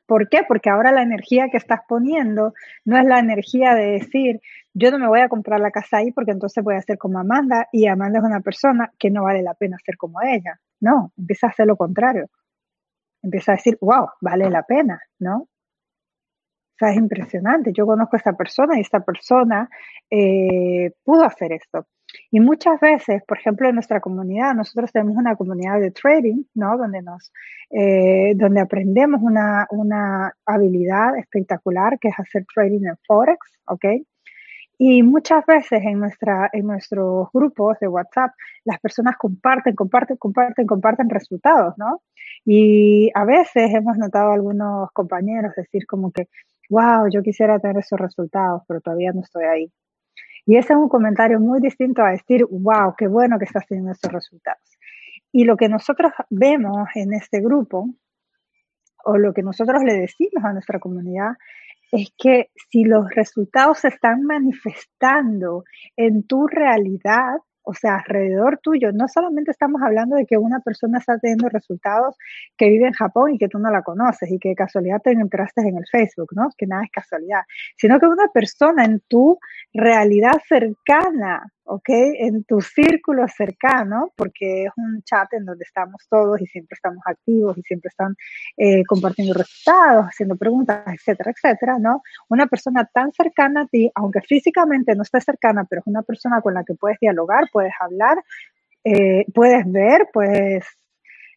¿Por 0.05 0.27
qué? 0.29 0.41
Porque 0.47 0.69
ahora 0.69 0.91
la 0.91 1.01
energía 1.01 1.47
que 1.49 1.57
estás 1.57 1.81
poniendo 1.87 2.53
no 2.85 2.97
es 2.97 3.05
la 3.05 3.19
energía 3.19 3.73
de 3.73 3.93
decir, 3.93 4.41
yo 4.73 4.91
no 4.91 4.99
me 4.99 5.07
voy 5.07 5.21
a 5.21 5.29
comprar 5.29 5.59
la 5.59 5.71
casa 5.71 5.97
ahí 5.97 6.11
porque 6.11 6.31
entonces 6.31 6.63
voy 6.63 6.75
a 6.75 6.81
ser 6.81 6.97
como 6.97 7.19
Amanda 7.19 7.67
y 7.71 7.87
Amanda 7.87 8.19
es 8.19 8.25
una 8.25 8.41
persona 8.41 8.91
que 8.99 9.09
no 9.09 9.23
vale 9.23 9.41
la 9.41 9.53
pena 9.53 9.77
ser 9.83 9.97
como 9.97 10.21
ella. 10.21 10.59
No, 10.81 11.13
empieza 11.17 11.47
a 11.47 11.49
hacer 11.51 11.67
lo 11.67 11.77
contrario. 11.77 12.29
Empieza 13.21 13.53
a 13.53 13.55
decir, 13.55 13.77
wow, 13.79 14.09
vale 14.19 14.49
la 14.49 14.63
pena, 14.63 15.01
¿no? 15.19 15.37
O 16.73 16.77
sea, 16.77 16.89
es 16.89 16.97
impresionante. 16.97 17.71
Yo 17.71 17.85
conozco 17.85 18.15
a 18.15 18.17
esta 18.17 18.33
persona 18.33 18.77
y 18.77 18.81
esta 18.81 18.99
persona 18.99 19.69
eh, 20.09 20.91
pudo 21.03 21.23
hacer 21.23 21.53
esto. 21.53 21.87
Y 22.35 22.39
muchas 22.39 22.79
veces, 22.79 23.21
por 23.27 23.37
ejemplo, 23.37 23.69
en 23.69 23.75
nuestra 23.75 23.99
comunidad, 23.99 24.55
nosotros 24.55 24.91
tenemos 24.91 25.15
una 25.17 25.35
comunidad 25.35 25.79
de 25.79 25.91
trading, 25.91 26.45
¿no? 26.55 26.79
Donde, 26.79 27.03
nos, 27.03 27.31
eh, 27.69 28.33
donde 28.35 28.59
aprendemos 28.59 29.21
una, 29.21 29.67
una 29.69 30.33
habilidad 30.43 31.15
espectacular 31.19 31.99
que 31.99 32.07
es 32.07 32.15
hacer 32.17 32.43
trading 32.51 32.87
en 32.87 32.97
Forex, 33.05 33.37
¿ok? 33.67 33.85
Y 34.79 35.03
muchas 35.03 35.45
veces 35.45 35.83
en, 35.85 35.99
nuestra, 35.99 36.49
en 36.51 36.65
nuestros 36.65 37.27
grupos 37.31 37.77
de 37.79 37.87
WhatsApp, 37.87 38.31
las 38.65 38.79
personas 38.79 39.15
comparten, 39.15 39.75
comparten, 39.75 40.17
comparten, 40.17 40.65
comparten 40.65 41.11
resultados, 41.11 41.75
¿no? 41.77 42.01
Y 42.45 43.11
a 43.13 43.25
veces 43.25 43.75
hemos 43.75 43.95
notado 43.99 44.31
a 44.31 44.33
algunos 44.33 44.89
compañeros 44.93 45.53
decir 45.55 45.85
como 45.85 46.11
que, 46.11 46.29
wow, 46.71 47.07
yo 47.11 47.21
quisiera 47.21 47.59
tener 47.59 47.77
esos 47.77 47.99
resultados, 47.99 48.63
pero 48.67 48.81
todavía 48.81 49.11
no 49.13 49.21
estoy 49.21 49.43
ahí. 49.43 49.71
Y 50.45 50.57
ese 50.57 50.73
es 50.73 50.79
un 50.79 50.89
comentario 50.89 51.39
muy 51.39 51.61
distinto 51.61 52.03
a 52.03 52.11
decir, 52.11 52.45
wow, 52.49 52.95
qué 52.97 53.07
bueno 53.07 53.39
que 53.39 53.45
estás 53.45 53.65
teniendo 53.67 53.91
esos 53.91 54.11
resultados. 54.11 54.77
Y 55.31 55.45
lo 55.45 55.55
que 55.55 55.69
nosotros 55.69 56.11
vemos 56.29 56.87
en 56.95 57.13
este 57.13 57.39
grupo, 57.39 57.89
o 59.05 59.17
lo 59.17 59.33
que 59.33 59.41
nosotros 59.41 59.83
le 59.83 59.93
decimos 59.93 60.43
a 60.43 60.53
nuestra 60.53 60.79
comunidad, 60.79 61.33
es 61.91 62.13
que 62.17 62.49
si 62.69 62.83
los 62.83 63.09
resultados 63.11 63.79
se 63.79 63.89
están 63.89 64.23
manifestando 64.23 65.63
en 65.95 66.23
tu 66.23 66.47
realidad, 66.47 67.37
o 67.63 67.73
sea, 67.73 67.95
alrededor 67.95 68.59
tuyo, 68.61 68.91
no 68.91 69.07
solamente 69.07 69.51
estamos 69.51 69.81
hablando 69.81 70.15
de 70.15 70.25
que 70.25 70.37
una 70.37 70.59
persona 70.59 70.99
está 70.99 71.17
teniendo 71.17 71.49
resultados 71.49 72.17
que 72.57 72.69
vive 72.69 72.87
en 72.87 72.93
Japón 72.93 73.33
y 73.33 73.37
que 73.37 73.47
tú 73.47 73.59
no 73.59 73.71
la 73.71 73.81
conoces 73.81 74.29
y 74.31 74.39
que 74.39 74.49
de 74.49 74.55
casualidad 74.55 75.01
te 75.01 75.11
enteraste 75.11 75.61
en 75.61 75.77
el 75.77 75.85
Facebook, 75.87 76.29
¿no? 76.35 76.49
Que 76.57 76.67
nada 76.67 76.83
es 76.83 76.91
casualidad, 76.91 77.41
sino 77.77 77.99
que 77.99 78.07
una 78.07 78.27
persona 78.27 78.85
en 78.85 79.01
tu 79.07 79.39
realidad 79.73 80.41
cercana 80.47 81.51
¿ok? 81.65 81.89
En 81.89 82.43
tu 82.43 82.61
círculo 82.61 83.27
cercano, 83.27 84.11
porque 84.15 84.65
es 84.65 84.71
un 84.77 85.01
chat 85.03 85.31
en 85.33 85.45
donde 85.45 85.63
estamos 85.63 86.05
todos 86.09 86.41
y 86.41 86.45
siempre 86.47 86.75
estamos 86.75 87.01
activos 87.05 87.57
y 87.57 87.61
siempre 87.61 87.89
están 87.89 88.15
eh, 88.57 88.83
compartiendo 88.85 89.33
resultados, 89.33 90.05
haciendo 90.05 90.35
preguntas, 90.35 90.83
etcétera, 90.87 91.31
etcétera, 91.31 91.79
¿no? 91.79 92.01
Una 92.29 92.47
persona 92.47 92.89
tan 92.93 93.11
cercana 93.13 93.61
a 93.61 93.67
ti, 93.67 93.91
aunque 93.95 94.21
físicamente 94.21 94.95
no 94.95 95.03
esté 95.03 95.21
cercana, 95.21 95.65
pero 95.69 95.81
es 95.81 95.87
una 95.87 96.01
persona 96.03 96.41
con 96.41 96.53
la 96.53 96.63
que 96.63 96.75
puedes 96.75 96.99
dialogar, 96.99 97.49
puedes 97.51 97.73
hablar, 97.79 98.17
eh, 98.83 99.25
puedes 99.33 99.69
ver, 99.71 100.07
puedes 100.11 100.65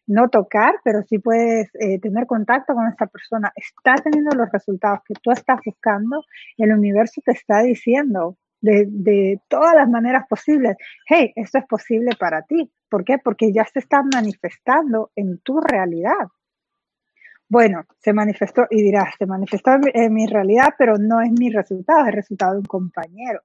no 0.07 0.29
tocar, 0.29 0.75
pero 0.83 1.03
sí 1.03 1.19
puedes 1.19 1.69
eh, 1.75 1.99
tener 1.99 2.25
contacto 2.25 2.73
con 2.73 2.87
esa 2.87 3.07
persona, 3.07 3.51
está 3.55 3.95
teniendo 3.95 4.35
los 4.35 4.49
resultados 4.51 5.01
que 5.05 5.13
tú 5.21 5.31
estás 5.31 5.59
buscando, 5.65 6.23
el 6.57 6.71
universo 6.71 7.21
te 7.23 7.33
está 7.33 7.61
diciendo, 7.61 8.37
de, 8.61 9.39
todas 9.47 9.75
las 9.75 9.89
maneras 9.89 10.25
posibles, 10.27 10.75
hey, 11.07 11.31
esto 11.35 11.59
es 11.59 11.65
posible 11.65 12.11
para 12.19 12.41
ti. 12.41 12.71
¿Por 12.89 13.03
qué? 13.03 13.17
Porque 13.17 13.51
ya 13.51 13.65
se 13.65 13.79
está 13.79 14.01
manifestando 14.03 15.11
en 15.15 15.39
tu 15.39 15.59
realidad. 15.59 16.27
Bueno, 17.49 17.85
se 17.99 18.13
manifestó 18.13 18.65
y 18.69 18.81
dirás, 18.81 19.15
se 19.17 19.25
manifestó 19.25 19.71
en 19.93 20.13
mi 20.13 20.27
realidad, 20.27 20.69
pero 20.77 20.97
no 20.97 21.21
es 21.21 21.31
mi 21.31 21.49
resultado, 21.49 22.01
es 22.01 22.07
el 22.07 22.13
resultado 22.13 22.53
de 22.53 22.59
un 22.59 22.65
compañero. 22.65 23.41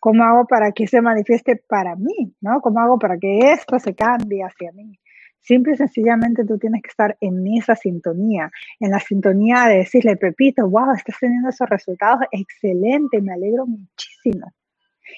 ¿Cómo 0.00 0.22
hago 0.22 0.46
para 0.46 0.72
que 0.72 0.86
se 0.86 1.00
manifieste 1.00 1.56
para 1.56 1.96
mí? 1.96 2.34
¿no? 2.40 2.60
¿Cómo 2.60 2.80
hago 2.80 2.98
para 2.98 3.18
que 3.18 3.52
esto 3.52 3.78
se 3.78 3.94
cambie 3.94 4.44
hacia 4.44 4.70
mí? 4.72 4.98
Simple 5.40 5.74
y 5.74 5.76
sencillamente 5.76 6.44
tú 6.44 6.58
tienes 6.58 6.82
que 6.82 6.90
estar 6.90 7.16
en 7.20 7.46
esa 7.56 7.74
sintonía, 7.74 8.50
en 8.80 8.90
la 8.90 9.00
sintonía 9.00 9.66
de 9.66 9.78
decirle, 9.78 10.16
Pepito, 10.16 10.68
wow, 10.68 10.92
estás 10.94 11.16
teniendo 11.20 11.48
esos 11.48 11.68
resultados, 11.68 12.26
excelente, 12.32 13.20
me 13.22 13.32
alegro 13.32 13.66
muchísimo. 13.66 14.52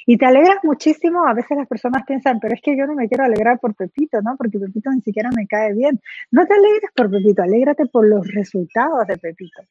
Y 0.06 0.16
te 0.16 0.26
alegras 0.26 0.58
muchísimo, 0.62 1.26
a 1.26 1.34
veces 1.34 1.56
las 1.56 1.66
personas 1.66 2.04
piensan, 2.06 2.38
pero 2.38 2.54
es 2.54 2.60
que 2.62 2.76
yo 2.76 2.86
no 2.86 2.94
me 2.94 3.08
quiero 3.08 3.24
alegrar 3.24 3.58
por 3.58 3.74
Pepito, 3.74 4.22
¿no? 4.22 4.36
Porque 4.36 4.58
Pepito 4.58 4.90
ni 4.90 5.00
siquiera 5.00 5.30
me 5.34 5.46
cae 5.46 5.74
bien. 5.74 6.00
No 6.30 6.46
te 6.46 6.54
alegres 6.54 6.90
por 6.94 7.10
Pepito, 7.10 7.42
alégrate 7.42 7.86
por 7.86 8.06
los 8.06 8.26
resultados 8.32 9.06
de 9.06 9.16
Pepito, 9.16 9.62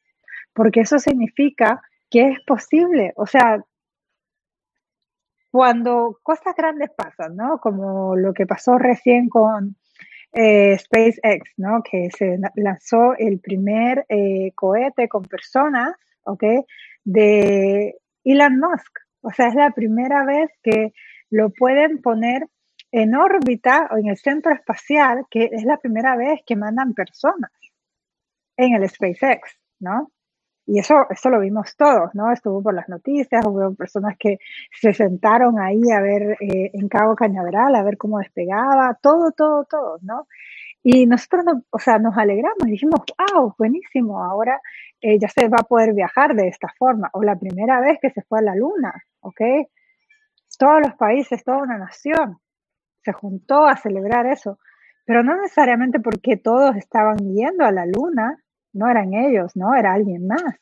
porque 0.52 0.80
eso 0.80 0.98
significa 0.98 1.80
que 2.10 2.28
es 2.28 2.40
posible. 2.46 3.12
O 3.16 3.26
sea, 3.26 3.64
cuando 5.50 6.18
cosas 6.22 6.54
grandes 6.56 6.90
pasan, 6.96 7.36
¿no? 7.36 7.58
Como 7.58 8.14
lo 8.16 8.32
que 8.32 8.46
pasó 8.46 8.78
recién 8.78 9.28
con 9.28 9.76
eh, 10.32 10.78
SpaceX, 10.78 11.50
¿no? 11.56 11.82
Que 11.82 12.08
se 12.16 12.38
lanzó 12.56 13.14
el 13.18 13.40
primer 13.40 14.06
eh, 14.08 14.52
cohete 14.54 15.08
con 15.08 15.22
personas, 15.22 15.94
¿ok? 16.24 16.44
De 17.04 17.96
Elon 18.24 18.58
Musk. 18.58 18.98
O 19.22 19.30
sea, 19.30 19.48
es 19.48 19.54
la 19.54 19.70
primera 19.72 20.24
vez 20.24 20.50
que 20.62 20.92
lo 21.30 21.50
pueden 21.50 22.00
poner 22.00 22.46
en 22.92 23.14
órbita 23.14 23.88
o 23.90 23.98
en 23.98 24.08
el 24.08 24.16
centro 24.16 24.52
espacial, 24.52 25.26
que 25.30 25.50
es 25.52 25.64
la 25.64 25.76
primera 25.76 26.16
vez 26.16 26.40
que 26.46 26.56
mandan 26.56 26.94
personas 26.94 27.50
en 28.56 28.74
el 28.74 28.88
SpaceX, 28.88 29.58
¿no? 29.78 30.10
Y 30.72 30.78
eso, 30.78 31.04
eso 31.10 31.30
lo 31.30 31.40
vimos 31.40 31.74
todos, 31.76 32.14
¿no? 32.14 32.30
Estuvo 32.30 32.62
por 32.62 32.72
las 32.74 32.88
noticias, 32.88 33.44
hubo 33.44 33.74
personas 33.74 34.16
que 34.16 34.38
se 34.70 34.94
sentaron 34.94 35.58
ahí 35.58 35.80
a 35.92 36.00
ver 36.00 36.36
eh, 36.40 36.70
en 36.72 36.88
Cabo 36.88 37.16
Cañaveral, 37.16 37.74
a 37.74 37.82
ver 37.82 37.98
cómo 37.98 38.18
despegaba, 38.18 38.96
todo, 39.02 39.32
todo, 39.32 39.64
todo, 39.64 39.98
¿no? 40.02 40.28
Y 40.84 41.06
nosotros, 41.06 41.44
o 41.70 41.78
sea, 41.80 41.98
nos 41.98 42.16
alegramos 42.16 42.68
y 42.68 42.70
dijimos, 42.70 43.00
wow, 43.18 43.52
buenísimo, 43.58 44.22
ahora 44.22 44.60
eh, 45.00 45.18
ya 45.18 45.26
se 45.26 45.48
va 45.48 45.58
a 45.60 45.66
poder 45.66 45.92
viajar 45.92 46.36
de 46.36 46.46
esta 46.46 46.68
forma. 46.78 47.10
O 47.14 47.24
la 47.24 47.34
primera 47.34 47.80
vez 47.80 47.98
que 48.00 48.10
se 48.10 48.22
fue 48.22 48.38
a 48.38 48.42
la 48.42 48.54
luna, 48.54 48.94
¿ok? 49.22 49.40
Todos 50.56 50.82
los 50.82 50.94
países, 50.94 51.42
toda 51.42 51.58
una 51.58 51.78
nación 51.78 52.38
se 53.02 53.12
juntó 53.12 53.66
a 53.66 53.76
celebrar 53.76 54.26
eso, 54.26 54.60
pero 55.04 55.24
no 55.24 55.34
necesariamente 55.34 55.98
porque 55.98 56.36
todos 56.36 56.76
estaban 56.76 57.16
yendo 57.34 57.64
a 57.64 57.72
la 57.72 57.86
luna, 57.86 58.38
no 58.72 58.88
eran 58.90 59.14
ellos, 59.14 59.56
¿no? 59.56 59.74
Era 59.74 59.92
alguien 59.92 60.26
más. 60.26 60.56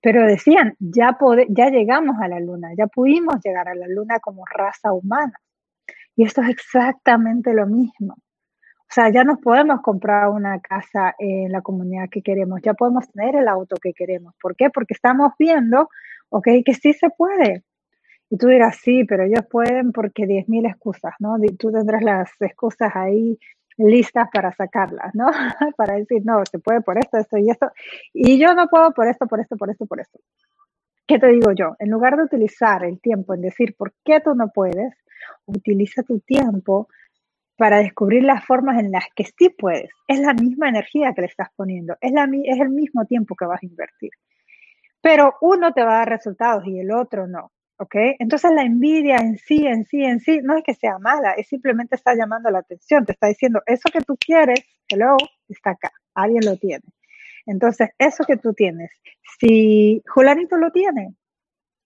Pero 0.00 0.26
decían, 0.26 0.74
ya, 0.78 1.16
ya 1.48 1.70
llegamos 1.70 2.16
a 2.20 2.28
la 2.28 2.38
luna, 2.38 2.70
ya 2.76 2.86
pudimos 2.86 3.36
llegar 3.42 3.68
a 3.68 3.74
la 3.74 3.86
luna 3.88 4.20
como 4.20 4.44
raza 4.44 4.92
humana. 4.92 5.32
Y 6.16 6.24
esto 6.24 6.42
es 6.42 6.50
exactamente 6.50 7.54
lo 7.54 7.66
mismo. 7.66 8.14
O 8.14 8.92
sea, 8.94 9.10
ya 9.10 9.24
nos 9.24 9.40
podemos 9.40 9.80
comprar 9.80 10.28
una 10.28 10.60
casa 10.60 11.14
en 11.18 11.50
la 11.50 11.62
comunidad 11.62 12.08
que 12.10 12.22
queremos, 12.22 12.60
ya 12.62 12.74
podemos 12.74 13.10
tener 13.10 13.34
el 13.34 13.48
auto 13.48 13.76
que 13.82 13.92
queremos. 13.92 14.34
¿Por 14.40 14.54
qué? 14.54 14.70
Porque 14.70 14.94
estamos 14.94 15.32
viendo, 15.38 15.88
ok, 16.28 16.48
que 16.64 16.74
sí 16.74 16.92
se 16.92 17.10
puede. 17.10 17.64
Y 18.30 18.36
tú 18.36 18.48
dirás, 18.48 18.76
sí, 18.76 19.04
pero 19.04 19.24
ellos 19.24 19.44
pueden 19.50 19.90
porque 19.90 20.24
10.000 20.24 20.68
excusas, 20.68 21.14
¿no? 21.18 21.36
Tú 21.58 21.72
tendrás 21.72 22.02
las 22.02 22.30
excusas 22.40 22.94
ahí 22.94 23.38
listas 23.76 24.28
para 24.32 24.52
sacarlas, 24.52 25.14
¿no? 25.14 25.26
para 25.76 25.94
decir, 25.94 26.22
no, 26.24 26.42
se 26.50 26.58
puede 26.58 26.80
por 26.80 26.98
esto, 26.98 27.18
esto 27.18 27.38
y 27.38 27.50
esto. 27.50 27.70
Y 28.12 28.38
yo 28.38 28.54
no 28.54 28.68
puedo 28.68 28.92
por 28.92 29.08
esto, 29.08 29.26
por 29.26 29.40
esto, 29.40 29.56
por 29.56 29.70
esto, 29.70 29.86
por 29.86 30.00
esto. 30.00 30.18
¿Qué 31.06 31.18
te 31.18 31.28
digo 31.28 31.52
yo? 31.52 31.76
En 31.78 31.90
lugar 31.90 32.16
de 32.16 32.24
utilizar 32.24 32.84
el 32.84 33.00
tiempo 33.00 33.34
en 33.34 33.42
decir 33.42 33.74
por 33.76 33.92
qué 34.04 34.20
tú 34.20 34.34
no 34.34 34.48
puedes, 34.48 34.94
utiliza 35.46 36.02
tu 36.02 36.20
tiempo 36.20 36.88
para 37.56 37.78
descubrir 37.78 38.24
las 38.24 38.44
formas 38.44 38.80
en 38.80 38.90
las 38.90 39.04
que 39.14 39.24
sí 39.24 39.50
puedes. 39.50 39.90
Es 40.08 40.20
la 40.20 40.34
misma 40.34 40.68
energía 40.68 41.12
que 41.14 41.22
le 41.22 41.26
estás 41.26 41.48
poniendo, 41.54 41.96
es, 42.00 42.12
la, 42.12 42.24
es 42.44 42.60
el 42.60 42.70
mismo 42.70 43.04
tiempo 43.04 43.34
que 43.36 43.44
vas 43.44 43.62
a 43.62 43.66
invertir. 43.66 44.10
Pero 45.00 45.34
uno 45.42 45.72
te 45.72 45.84
va 45.84 45.96
a 45.96 45.98
dar 45.98 46.08
resultados 46.08 46.66
y 46.66 46.78
el 46.78 46.90
otro 46.90 47.26
no. 47.26 47.52
¿Ok? 47.78 47.94
Entonces 48.18 48.52
la 48.52 48.62
envidia 48.62 49.16
en 49.16 49.38
sí, 49.38 49.66
en 49.66 49.84
sí, 49.84 50.02
en 50.04 50.20
sí, 50.20 50.40
no 50.42 50.56
es 50.56 50.64
que 50.64 50.74
sea 50.74 50.98
mala, 50.98 51.32
es 51.32 51.48
simplemente 51.48 51.96
está 51.96 52.14
llamando 52.14 52.50
la 52.50 52.60
atención, 52.60 53.04
te 53.04 53.12
está 53.12 53.28
diciendo, 53.28 53.62
eso 53.66 53.88
que 53.92 54.00
tú 54.00 54.16
quieres, 54.18 54.64
hello, 54.88 55.16
está 55.48 55.70
acá, 55.70 55.92
alguien 56.14 56.44
lo 56.44 56.56
tiene. 56.56 56.84
Entonces, 57.46 57.90
eso 57.98 58.24
que 58.24 58.36
tú 58.36 58.54
tienes, 58.54 58.90
si 59.40 60.02
Julanito 60.08 60.56
lo 60.56 60.70
tiene, 60.72 61.14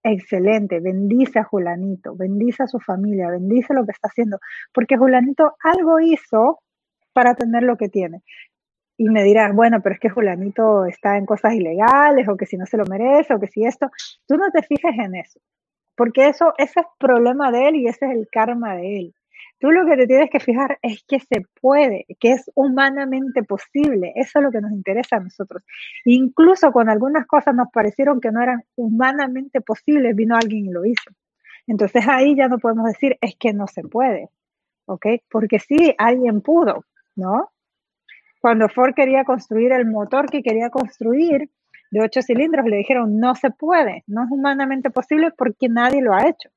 excelente, 0.03 0.81
bendice 0.81 1.41
a 1.41 1.45
Julanito, 1.45 2.15
bendice 2.17 2.63
a 2.65 2.69
su 2.69 2.79
familia, 2.81 3.31
bendice 3.31 3.75
lo 3.75 3.85
que 3.85 3.93
está 3.93 4.09
haciendo, 4.09 4.39
porque 4.73 4.97
Julanito 4.97 5.57
algo 5.63 6.01
hizo 6.01 6.61
para 7.13 7.35
tener 7.35 7.65
lo 7.65 7.77
que 7.77 7.89
tiene. 7.89 8.23
Y 8.97 9.09
me 9.11 9.25
dirás, 9.25 9.55
bueno, 9.55 9.81
pero 9.83 9.95
es 9.95 10.01
que 10.01 10.11
Julanito 10.11 10.85
está 10.87 11.17
en 11.19 11.27
cosas 11.27 11.55
ilegales, 11.55 12.29
o 12.29 12.37
que 12.37 12.47
si 12.47 12.57
no 12.57 12.67
se 12.67 12.77
lo 12.77 12.85
merece, 12.87 13.35
o 13.35 13.41
que 13.41 13.47
si 13.49 13.65
esto, 13.65 13.91
tú 14.27 14.37
no 14.37 14.51
te 14.53 14.63
fijes 14.63 14.95
en 14.99 15.17
eso 15.17 15.41
porque 15.99 16.29
eso, 16.29 16.55
ese 16.59 16.79
es 16.79 16.87
problema 16.97 17.51
de 17.51 17.69
él 17.69 17.77
y 17.77 17.89
ese 17.89 18.07
es 18.07 18.13
el 18.13 18.29
karma 18.31 18.77
de 18.77 18.99
él. 18.99 19.15
Tú 19.59 19.73
lo 19.73 19.85
que 19.85 19.97
te 19.97 20.07
tienes 20.07 20.31
que 20.31 20.39
fijar 20.39 20.79
es 20.81 21.03
que 21.03 21.19
se 21.19 21.43
puede, 21.61 22.07
que 22.21 22.31
es 22.31 22.49
humanamente 22.55 23.43
posible. 23.43 24.13
Eso 24.15 24.39
es 24.39 24.45
lo 24.45 24.53
que 24.53 24.61
nos 24.61 24.71
interesa 24.71 25.17
a 25.17 25.21
nosotros. 25.21 25.65
Incluso 26.05 26.71
cuando 26.71 26.93
algunas 26.93 27.27
cosas 27.27 27.57
nos 27.57 27.67
parecieron 27.73 28.21
que 28.21 28.31
no 28.31 28.41
eran 28.41 28.63
humanamente 28.77 29.61
posibles, 29.61 30.15
vino 30.15 30.37
alguien 30.37 30.67
y 30.67 30.71
lo 30.71 30.85
hizo. 30.85 31.11
Entonces 31.67 32.07
ahí 32.09 32.37
ya 32.37 32.47
no 32.47 32.59
podemos 32.59 32.87
decir 32.87 33.19
es 33.21 33.35
que 33.37 33.53
no 33.53 33.67
se 33.67 33.83
puede, 33.83 34.29
¿ok? 34.87 35.07
Porque 35.29 35.59
sí, 35.59 35.93
alguien 35.99 36.43
pudo, 36.43 36.85
¿no? 37.17 37.51
Cuando 38.41 38.69
Ford 38.69 38.95
quería 38.95 39.25
construir 39.25 39.73
el 39.73 39.85
motor 39.85 40.31
que 40.31 40.45
quería 40.45 40.71
construir, 40.71 41.51
de 41.91 42.01
ocho 42.01 42.23
cilindros, 42.23 42.67
le 42.67 42.77
dijeron, 42.77 43.19
no 43.19 43.35
se 43.35 43.51
puede, 43.51 44.05
no 44.07 44.25
es 44.25 44.31
humanamente 44.31 44.91
posible 44.91 45.33
porque 45.37 45.69
nadie 45.69 46.03
lo 46.03 46.15
ha 46.15 46.29
hecho. 46.29 46.51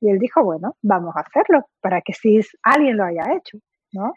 Y 0.00 0.10
él 0.10 0.18
dijo, 0.18 0.44
bueno, 0.44 0.76
vamos 0.82 1.16
a 1.16 1.20
hacerlo 1.20 1.68
para 1.80 2.00
que 2.02 2.12
si 2.12 2.40
alguien 2.62 2.96
lo 2.96 3.04
haya 3.04 3.34
hecho, 3.34 3.58
¿no? 3.92 4.12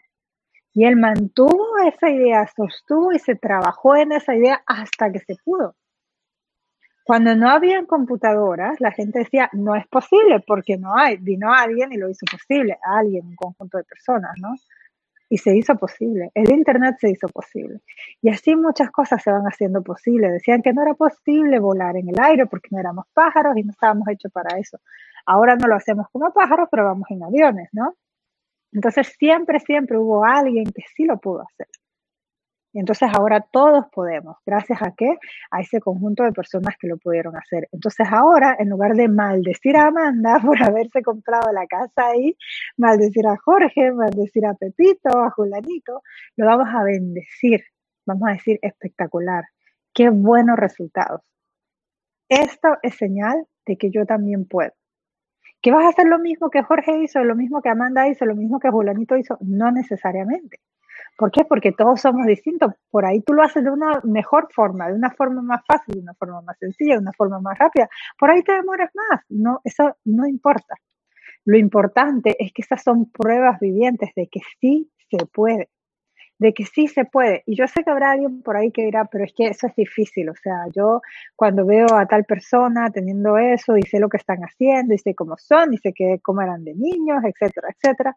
Y 0.72 0.84
él 0.84 0.96
mantuvo 0.96 1.78
esa 1.84 2.10
idea, 2.10 2.46
sostuvo 2.46 3.12
y 3.12 3.18
se 3.18 3.34
trabajó 3.34 3.96
en 3.96 4.12
esa 4.12 4.36
idea 4.36 4.62
hasta 4.66 5.10
que 5.10 5.18
se 5.18 5.34
pudo. 5.44 5.74
Cuando 7.02 7.34
no 7.34 7.50
habían 7.50 7.86
computadoras, 7.86 8.80
la 8.80 8.92
gente 8.92 9.20
decía, 9.20 9.50
no 9.52 9.74
es 9.74 9.84
posible 9.88 10.44
porque 10.46 10.76
no 10.76 10.96
hay. 10.96 11.16
Vino 11.16 11.52
alguien 11.52 11.92
y 11.92 11.96
lo 11.96 12.08
hizo 12.08 12.24
posible, 12.30 12.78
alguien, 12.84 13.26
un 13.26 13.34
conjunto 13.34 13.78
de 13.78 13.84
personas, 13.84 14.32
¿no? 14.40 14.54
Y 15.30 15.38
se 15.38 15.56
hizo 15.56 15.76
posible. 15.76 16.30
El 16.34 16.50
Internet 16.50 16.96
se 17.00 17.08
hizo 17.08 17.28
posible. 17.28 17.80
Y 18.20 18.28
así 18.28 18.54
muchas 18.56 18.90
cosas 18.90 19.22
se 19.22 19.30
van 19.30 19.44
haciendo 19.44 19.82
posibles. 19.82 20.32
Decían 20.32 20.60
que 20.60 20.72
no 20.74 20.82
era 20.82 20.94
posible 20.94 21.58
volar 21.60 21.96
en 21.96 22.10
el 22.10 22.20
aire 22.20 22.46
porque 22.46 22.68
no 22.72 22.80
éramos 22.80 23.06
pájaros 23.14 23.56
y 23.56 23.62
no 23.62 23.70
estábamos 23.70 24.08
hechos 24.08 24.30
para 24.32 24.58
eso. 24.58 24.78
Ahora 25.24 25.56
no 25.56 25.68
lo 25.68 25.76
hacemos 25.76 26.08
como 26.12 26.32
pájaros, 26.32 26.68
pero 26.70 26.84
vamos 26.84 27.08
en 27.10 27.22
aviones, 27.22 27.68
¿no? 27.72 27.94
Entonces 28.72 29.14
siempre, 29.18 29.60
siempre 29.60 29.96
hubo 29.98 30.24
alguien 30.24 30.64
que 30.64 30.82
sí 30.94 31.04
lo 31.04 31.18
pudo 31.18 31.42
hacer. 31.42 31.68
Entonces 32.72 33.08
ahora 33.12 33.40
todos 33.40 33.86
podemos, 33.92 34.36
gracias 34.46 34.80
a 34.80 34.92
qué? 34.96 35.16
A 35.50 35.60
ese 35.60 35.80
conjunto 35.80 36.22
de 36.22 36.32
personas 36.32 36.76
que 36.78 36.86
lo 36.86 36.98
pudieron 36.98 37.36
hacer. 37.36 37.68
Entonces 37.72 38.06
ahora, 38.10 38.56
en 38.58 38.68
lugar 38.68 38.94
de 38.94 39.08
maldecir 39.08 39.76
a 39.76 39.88
Amanda 39.88 40.38
por 40.44 40.62
haberse 40.62 41.02
comprado 41.02 41.52
la 41.52 41.66
casa 41.66 42.08
ahí, 42.08 42.36
maldecir 42.76 43.26
a 43.26 43.36
Jorge, 43.36 43.92
maldecir 43.92 44.46
a 44.46 44.54
Pepito, 44.54 45.08
a 45.08 45.30
Julanito, 45.30 46.02
lo 46.36 46.46
vamos 46.46 46.68
a 46.72 46.84
bendecir. 46.84 47.64
Vamos 48.06 48.28
a 48.28 48.32
decir 48.32 48.58
espectacular. 48.62 49.44
Qué 49.92 50.10
buenos 50.10 50.56
resultados. 50.56 51.22
Esto 52.28 52.76
es 52.82 52.94
señal 52.94 53.46
de 53.66 53.76
que 53.76 53.90
yo 53.90 54.06
también 54.06 54.46
puedo. 54.46 54.72
¿Que 55.60 55.72
vas 55.72 55.84
a 55.84 55.88
hacer 55.88 56.06
lo 56.06 56.18
mismo 56.18 56.48
que 56.50 56.62
Jorge 56.62 57.02
hizo, 57.02 57.22
lo 57.24 57.34
mismo 57.36 57.60
que 57.60 57.68
Amanda 57.68 58.08
hizo, 58.08 58.24
lo 58.24 58.36
mismo 58.36 58.60
que 58.60 58.70
Julanito 58.70 59.16
hizo? 59.16 59.36
No 59.40 59.70
necesariamente. 59.72 60.60
¿Por 61.20 61.30
qué? 61.30 61.44
Porque 61.44 61.72
todos 61.72 62.00
somos 62.00 62.26
distintos. 62.26 62.72
Por 62.90 63.04
ahí 63.04 63.20
tú 63.20 63.34
lo 63.34 63.42
haces 63.42 63.62
de 63.62 63.70
una 63.70 64.00
mejor 64.04 64.48
forma, 64.54 64.88
de 64.88 64.94
una 64.94 65.10
forma 65.10 65.42
más 65.42 65.60
fácil, 65.66 65.96
de 65.96 66.00
una 66.00 66.14
forma 66.14 66.40
más 66.40 66.56
sencilla, 66.58 66.94
de 66.94 67.00
una 67.00 67.12
forma 67.12 67.38
más 67.40 67.58
rápida. 67.58 67.90
Por 68.18 68.30
ahí 68.30 68.42
te 68.42 68.54
demoras 68.54 68.90
más. 68.94 69.20
No, 69.28 69.60
eso 69.62 69.94
no 70.06 70.26
importa. 70.26 70.76
Lo 71.44 71.58
importante 71.58 72.36
es 72.42 72.54
que 72.54 72.62
esas 72.62 72.82
son 72.82 73.10
pruebas 73.10 73.60
vivientes 73.60 74.08
de 74.16 74.28
que 74.28 74.40
sí 74.60 74.90
se 75.10 75.26
puede 75.26 75.68
de 76.38 76.54
que 76.54 76.64
sí 76.64 76.88
se 76.88 77.04
puede. 77.04 77.42
Y 77.44 77.54
yo 77.54 77.66
sé 77.68 77.84
que 77.84 77.90
habrá 77.90 78.12
alguien 78.12 78.40
por 78.40 78.56
ahí 78.56 78.72
que 78.72 78.86
dirá, 78.86 79.04
pero 79.04 79.24
es 79.24 79.34
que 79.34 79.48
eso 79.48 79.66
es 79.66 79.76
difícil. 79.76 80.30
O 80.30 80.34
sea, 80.34 80.64
yo 80.74 81.02
cuando 81.36 81.66
veo 81.66 81.94
a 81.94 82.06
tal 82.06 82.24
persona 82.24 82.90
teniendo 82.90 83.36
eso 83.36 83.76
y 83.76 83.82
sé 83.82 84.00
lo 84.00 84.08
que 84.08 84.16
están 84.16 84.38
haciendo 84.38 84.94
y 84.94 84.98
sé 84.98 85.14
cómo 85.14 85.36
son 85.36 85.74
y 85.74 85.76
sé 85.76 85.92
que, 85.92 86.18
cómo 86.22 86.40
eran 86.40 86.64
de 86.64 86.74
niños, 86.74 87.22
etcétera, 87.24 87.68
etcétera. 87.76 88.16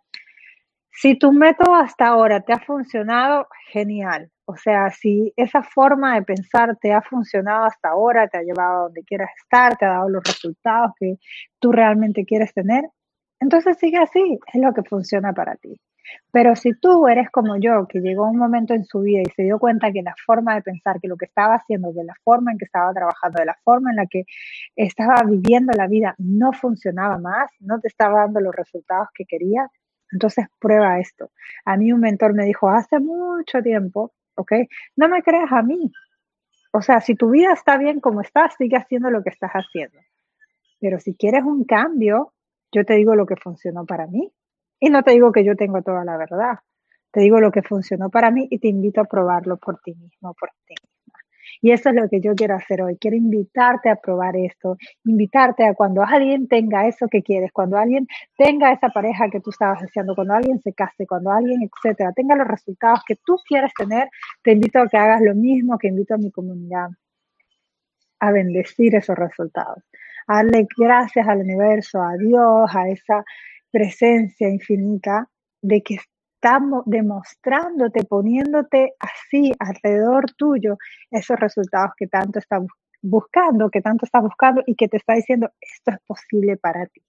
Si 0.95 1.17
tu 1.17 1.31
método 1.31 1.75
hasta 1.75 2.07
ahora 2.07 2.41
te 2.41 2.53
ha 2.53 2.59
funcionado, 2.59 3.47
genial. 3.71 4.29
O 4.45 4.55
sea, 4.55 4.89
si 4.91 5.33
esa 5.35 5.63
forma 5.63 6.15
de 6.15 6.21
pensar 6.21 6.77
te 6.77 6.93
ha 6.93 7.01
funcionado 7.01 7.65
hasta 7.65 7.89
ahora, 7.89 8.27
te 8.27 8.37
ha 8.37 8.43
llevado 8.43 8.79
a 8.79 8.83
donde 8.83 9.03
quieras 9.03 9.31
estar, 9.41 9.75
te 9.77 9.85
ha 9.85 9.89
dado 9.89 10.09
los 10.09 10.23
resultados 10.23 10.91
que 10.99 11.15
tú 11.59 11.71
realmente 11.71 12.25
quieres 12.25 12.53
tener, 12.53 12.83
entonces 13.39 13.77
sigue 13.77 13.97
así, 13.97 14.39
es 14.53 14.61
lo 14.61 14.73
que 14.73 14.83
funciona 14.83 15.33
para 15.33 15.55
ti. 15.55 15.79
Pero 16.31 16.55
si 16.55 16.73
tú 16.79 17.07
eres 17.07 17.29
como 17.31 17.57
yo, 17.57 17.87
que 17.87 17.99
llegó 17.99 18.29
un 18.29 18.37
momento 18.37 18.73
en 18.73 18.85
su 18.85 19.01
vida 19.01 19.21
y 19.21 19.31
se 19.35 19.43
dio 19.43 19.59
cuenta 19.59 19.91
que 19.91 20.01
la 20.01 20.13
forma 20.25 20.55
de 20.55 20.61
pensar, 20.61 20.99
que 21.01 21.07
lo 21.07 21.17
que 21.17 21.25
estaba 21.25 21.55
haciendo, 21.55 21.93
que 21.93 22.03
la 22.03 22.15
forma 22.23 22.51
en 22.51 22.57
que 22.57 22.65
estaba 22.65 22.93
trabajando, 22.93 23.39
de 23.39 23.45
la 23.45 23.57
forma 23.63 23.89
en 23.91 23.97
la 23.97 24.05
que 24.05 24.23
estaba 24.75 25.23
viviendo 25.25 25.71
la 25.75 25.87
vida 25.87 26.15
no 26.19 26.53
funcionaba 26.53 27.17
más, 27.17 27.49
no 27.59 27.79
te 27.79 27.87
estaba 27.87 28.21
dando 28.21 28.39
los 28.41 28.55
resultados 28.55 29.09
que 29.13 29.25
querías, 29.25 29.69
entonces 30.11 30.45
prueba 30.59 30.99
esto. 30.99 31.31
A 31.65 31.77
mí 31.77 31.91
un 31.91 32.01
mentor 32.01 32.33
me 32.33 32.45
dijo 32.45 32.69
hace 32.69 32.99
mucho 32.99 33.61
tiempo, 33.61 34.13
¿ok? 34.35 34.51
No 34.95 35.09
me 35.09 35.21
creas 35.23 35.51
a 35.51 35.61
mí. 35.61 35.91
O 36.71 36.81
sea, 36.81 37.01
si 37.01 37.15
tu 37.15 37.29
vida 37.29 37.53
está 37.53 37.77
bien 37.77 37.99
como 37.99 38.21
estás, 38.21 38.55
sigue 38.57 38.77
haciendo 38.77 39.09
lo 39.09 39.23
que 39.23 39.29
estás 39.29 39.51
haciendo. 39.51 39.99
Pero 40.79 40.99
si 40.99 41.15
quieres 41.15 41.43
un 41.43 41.65
cambio, 41.65 42.33
yo 42.71 42.83
te 42.83 42.95
digo 42.95 43.15
lo 43.15 43.25
que 43.25 43.35
funcionó 43.35 43.85
para 43.85 44.07
mí. 44.07 44.31
Y 44.79 44.89
no 44.89 45.03
te 45.03 45.11
digo 45.11 45.31
que 45.31 45.45
yo 45.45 45.55
tengo 45.55 45.81
toda 45.81 46.03
la 46.03 46.17
verdad. 46.17 46.59
Te 47.11 47.21
digo 47.21 47.39
lo 47.39 47.51
que 47.51 47.61
funcionó 47.61 48.09
para 48.09 48.31
mí 48.31 48.47
y 48.49 48.59
te 48.59 48.67
invito 48.67 49.01
a 49.01 49.05
probarlo 49.05 49.57
por 49.57 49.79
ti 49.79 49.93
mismo, 49.93 50.33
por 50.33 50.49
ti. 50.65 50.73
Y 51.61 51.71
eso 51.71 51.89
es 51.89 51.95
lo 51.95 52.09
que 52.09 52.21
yo 52.21 52.35
quiero 52.35 52.55
hacer 52.55 52.81
hoy. 52.81 52.97
Quiero 52.97 53.17
invitarte 53.17 53.89
a 53.89 53.95
probar 53.95 54.35
esto, 54.35 54.77
invitarte 55.05 55.65
a 55.65 55.73
cuando 55.73 56.03
alguien 56.03 56.47
tenga 56.47 56.87
eso 56.87 57.07
que 57.07 57.23
quieres, 57.23 57.51
cuando 57.51 57.77
alguien 57.77 58.07
tenga 58.37 58.71
esa 58.71 58.89
pareja 58.89 59.29
que 59.29 59.39
tú 59.39 59.49
estabas 59.49 59.81
deseando, 59.81 60.15
cuando 60.15 60.33
alguien 60.33 60.59
se 60.61 60.73
case, 60.73 61.05
cuando 61.07 61.31
alguien, 61.31 61.61
etcétera, 61.63 62.11
tenga 62.13 62.35
los 62.35 62.47
resultados 62.47 63.01
que 63.05 63.15
tú 63.25 63.37
quieres 63.47 63.73
tener, 63.77 64.09
te 64.43 64.51
invito 64.51 64.79
a 64.79 64.87
que 64.87 64.97
hagas 64.97 65.21
lo 65.21 65.35
mismo 65.35 65.77
que 65.77 65.87
invito 65.87 66.15
a 66.15 66.17
mi 66.17 66.31
comunidad 66.31 66.89
a 68.19 68.31
bendecir 68.31 68.95
esos 68.95 69.17
resultados, 69.17 69.83
a 70.27 70.37
darle 70.37 70.65
gracias 70.77 71.27
al 71.27 71.39
universo, 71.39 72.01
a 72.01 72.15
Dios, 72.15 72.73
a 72.73 72.87
esa 72.87 73.25
presencia 73.69 74.47
infinita 74.49 75.27
de 75.61 75.81
que 75.81 75.97
estamos 76.43 76.83
demostrándote, 76.85 78.03
poniéndote 78.03 78.95
así 78.99 79.53
alrededor 79.59 80.25
tuyo 80.33 80.77
esos 81.09 81.39
resultados 81.39 81.91
que 81.95 82.07
tanto 82.07 82.39
estás 82.39 82.61
buscando, 83.01 83.69
que 83.69 83.81
tanto 83.81 84.05
estás 84.05 84.23
buscando 84.23 84.61
y 84.65 84.75
que 84.75 84.89
te 84.89 84.97
está 84.97 85.13
diciendo 85.13 85.49
esto 85.61 85.91
es 85.91 85.99
posible 86.05 86.57
para 86.57 86.85
ti. 86.87 87.01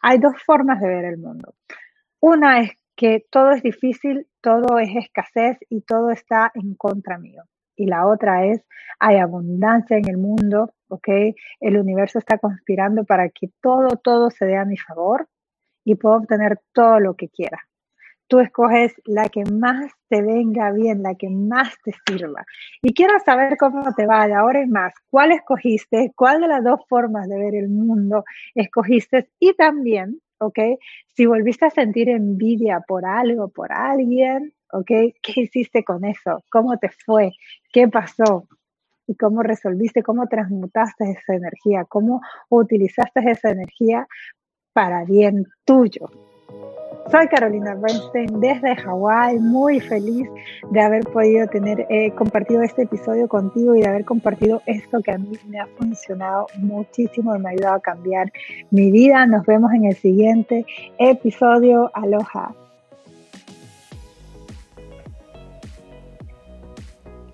Hay 0.00 0.18
dos 0.18 0.32
formas 0.42 0.80
de 0.80 0.88
ver 0.88 1.04
el 1.04 1.18
mundo. 1.18 1.54
Una 2.20 2.60
es 2.60 2.70
que 2.96 3.26
todo 3.30 3.50
es 3.50 3.62
difícil, 3.62 4.26
todo 4.40 4.78
es 4.78 4.88
escasez 4.96 5.58
y 5.68 5.82
todo 5.82 6.10
está 6.10 6.50
en 6.54 6.74
contra 6.74 7.18
mío. 7.18 7.42
Y 7.76 7.86
la 7.86 8.06
otra 8.06 8.46
es, 8.46 8.64
hay 8.98 9.18
abundancia 9.18 9.98
en 9.98 10.08
el 10.08 10.16
mundo, 10.16 10.72
¿ok? 10.88 11.08
El 11.60 11.76
universo 11.76 12.18
está 12.18 12.38
conspirando 12.38 13.04
para 13.04 13.28
que 13.28 13.50
todo, 13.60 13.98
todo 14.02 14.30
se 14.30 14.46
dé 14.46 14.56
a 14.56 14.64
mi 14.64 14.78
favor 14.78 15.28
y 15.84 15.94
puedo 15.96 16.16
obtener 16.16 16.58
todo 16.72 17.00
lo 17.00 17.14
que 17.16 17.28
quiera. 17.28 17.67
Tú 18.28 18.40
escoges 18.40 18.94
la 19.04 19.28
que 19.28 19.44
más 19.44 19.90
te 20.08 20.22
venga 20.22 20.70
bien, 20.70 21.02
la 21.02 21.14
que 21.14 21.28
más 21.30 21.74
te 21.82 21.92
sirva. 22.06 22.44
Y 22.82 22.94
quiero 22.94 23.18
saber 23.20 23.56
cómo 23.56 23.82
te 23.94 24.06
va 24.06 24.26
de 24.26 24.34
ahora 24.34 24.60
en 24.60 24.70
más. 24.70 24.94
¿Cuál 25.10 25.32
escogiste? 25.32 26.12
¿Cuál 26.14 26.42
de 26.42 26.48
las 26.48 26.62
dos 26.62 26.80
formas 26.88 27.28
de 27.28 27.38
ver 27.38 27.54
el 27.54 27.68
mundo 27.68 28.24
escogiste? 28.54 29.30
Y 29.40 29.54
también, 29.54 30.20
¿ok? 30.38 30.58
Si 31.14 31.26
volviste 31.26 31.66
a 31.66 31.70
sentir 31.70 32.10
envidia 32.10 32.84
por 32.86 33.06
algo, 33.06 33.48
por 33.48 33.72
alguien, 33.72 34.52
¿ok? 34.72 34.90
¿Qué 35.22 35.40
hiciste 35.40 35.82
con 35.82 36.04
eso? 36.04 36.44
¿Cómo 36.50 36.78
te 36.78 36.90
fue? 36.90 37.32
¿Qué 37.72 37.88
pasó? 37.88 38.46
y 39.08 39.16
cómo 39.16 39.42
resolviste, 39.42 40.02
cómo 40.02 40.26
transmutaste 40.28 41.10
esa 41.10 41.34
energía, 41.34 41.84
cómo 41.86 42.20
utilizaste 42.50 43.20
esa 43.30 43.50
energía 43.50 44.06
para 44.74 45.04
bien 45.04 45.46
tuyo. 45.64 46.10
Soy 47.10 47.26
Carolina 47.28 47.74
Bernstein 47.74 48.38
desde 48.38 48.76
Hawái, 48.76 49.38
muy 49.38 49.80
feliz 49.80 50.28
de 50.70 50.80
haber 50.80 51.04
podido 51.04 51.46
tener 51.46 51.86
eh, 51.88 52.10
compartido 52.10 52.62
este 52.62 52.82
episodio 52.82 53.26
contigo 53.28 53.74
y 53.74 53.80
de 53.80 53.88
haber 53.88 54.04
compartido 54.04 54.60
esto 54.66 55.00
que 55.00 55.12
a 55.12 55.18
mí 55.18 55.32
me 55.46 55.58
ha 55.58 55.66
funcionado 55.78 56.48
muchísimo 56.58 57.34
y 57.34 57.38
me 57.38 57.48
ha 57.48 57.52
ayudado 57.52 57.76
a 57.76 57.80
cambiar 57.80 58.30
mi 58.70 58.90
vida. 58.90 59.24
Nos 59.24 59.46
vemos 59.46 59.72
en 59.72 59.86
el 59.86 59.96
siguiente 59.96 60.66
episodio. 60.98 61.90
Aloha. 61.94 62.54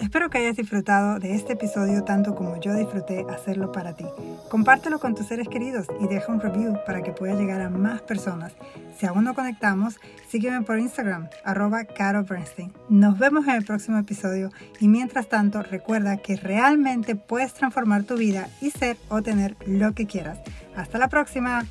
Espero 0.05 0.29
que 0.29 0.37
hayas 0.37 0.57
disfrutado 0.57 1.19
de 1.19 1.35
este 1.35 1.55
episodio 1.55 2.05
tanto 2.05 2.35
como 2.35 2.61
yo 2.61 2.75
disfruté 2.75 3.25
hacerlo 3.31 3.73
para 3.73 3.95
ti. 3.95 4.05
Compártelo 4.51 5.01
con 5.01 5.15
tus 5.15 5.27
seres 5.29 5.49
queridos 5.49 5.87
y 5.99 6.07
deja 6.07 6.31
un 6.31 6.43
review 6.43 6.77
para 6.85 7.03
que 7.03 7.13
pueda 7.13 7.33
llegar 7.35 7.63
a 7.63 7.71
más 7.71 8.03
personas. 8.03 8.53
Si 8.99 9.07
aún 9.07 9.25
no 9.25 9.35
conectamos, 9.35 9.99
sígueme 10.29 10.61
por 10.61 10.79
Instagram, 10.79 11.31
arroba 11.43 11.85
Caro 11.85 12.23
Bernstein. 12.23 12.71
Nos 12.91 13.19
vemos 13.19 13.49
en 13.49 13.55
el 13.55 13.65
próximo 13.65 13.97
episodio 13.97 14.51
y 14.79 14.89
mientras 14.89 15.31
tanto 15.31 15.63
recuerda 15.63 16.19
que 16.19 16.37
realmente 16.37 17.17
puedes 17.17 17.55
transformar 17.55 18.05
tu 18.05 18.17
vida 18.19 18.51
y 18.61 18.73
ser 18.73 18.99
o 19.09 19.23
tener 19.23 19.57
lo 19.67 19.95
que 19.95 20.07
quieras. 20.07 20.39
Hasta 20.77 20.99
la 20.99 21.09
próxima. 21.09 21.65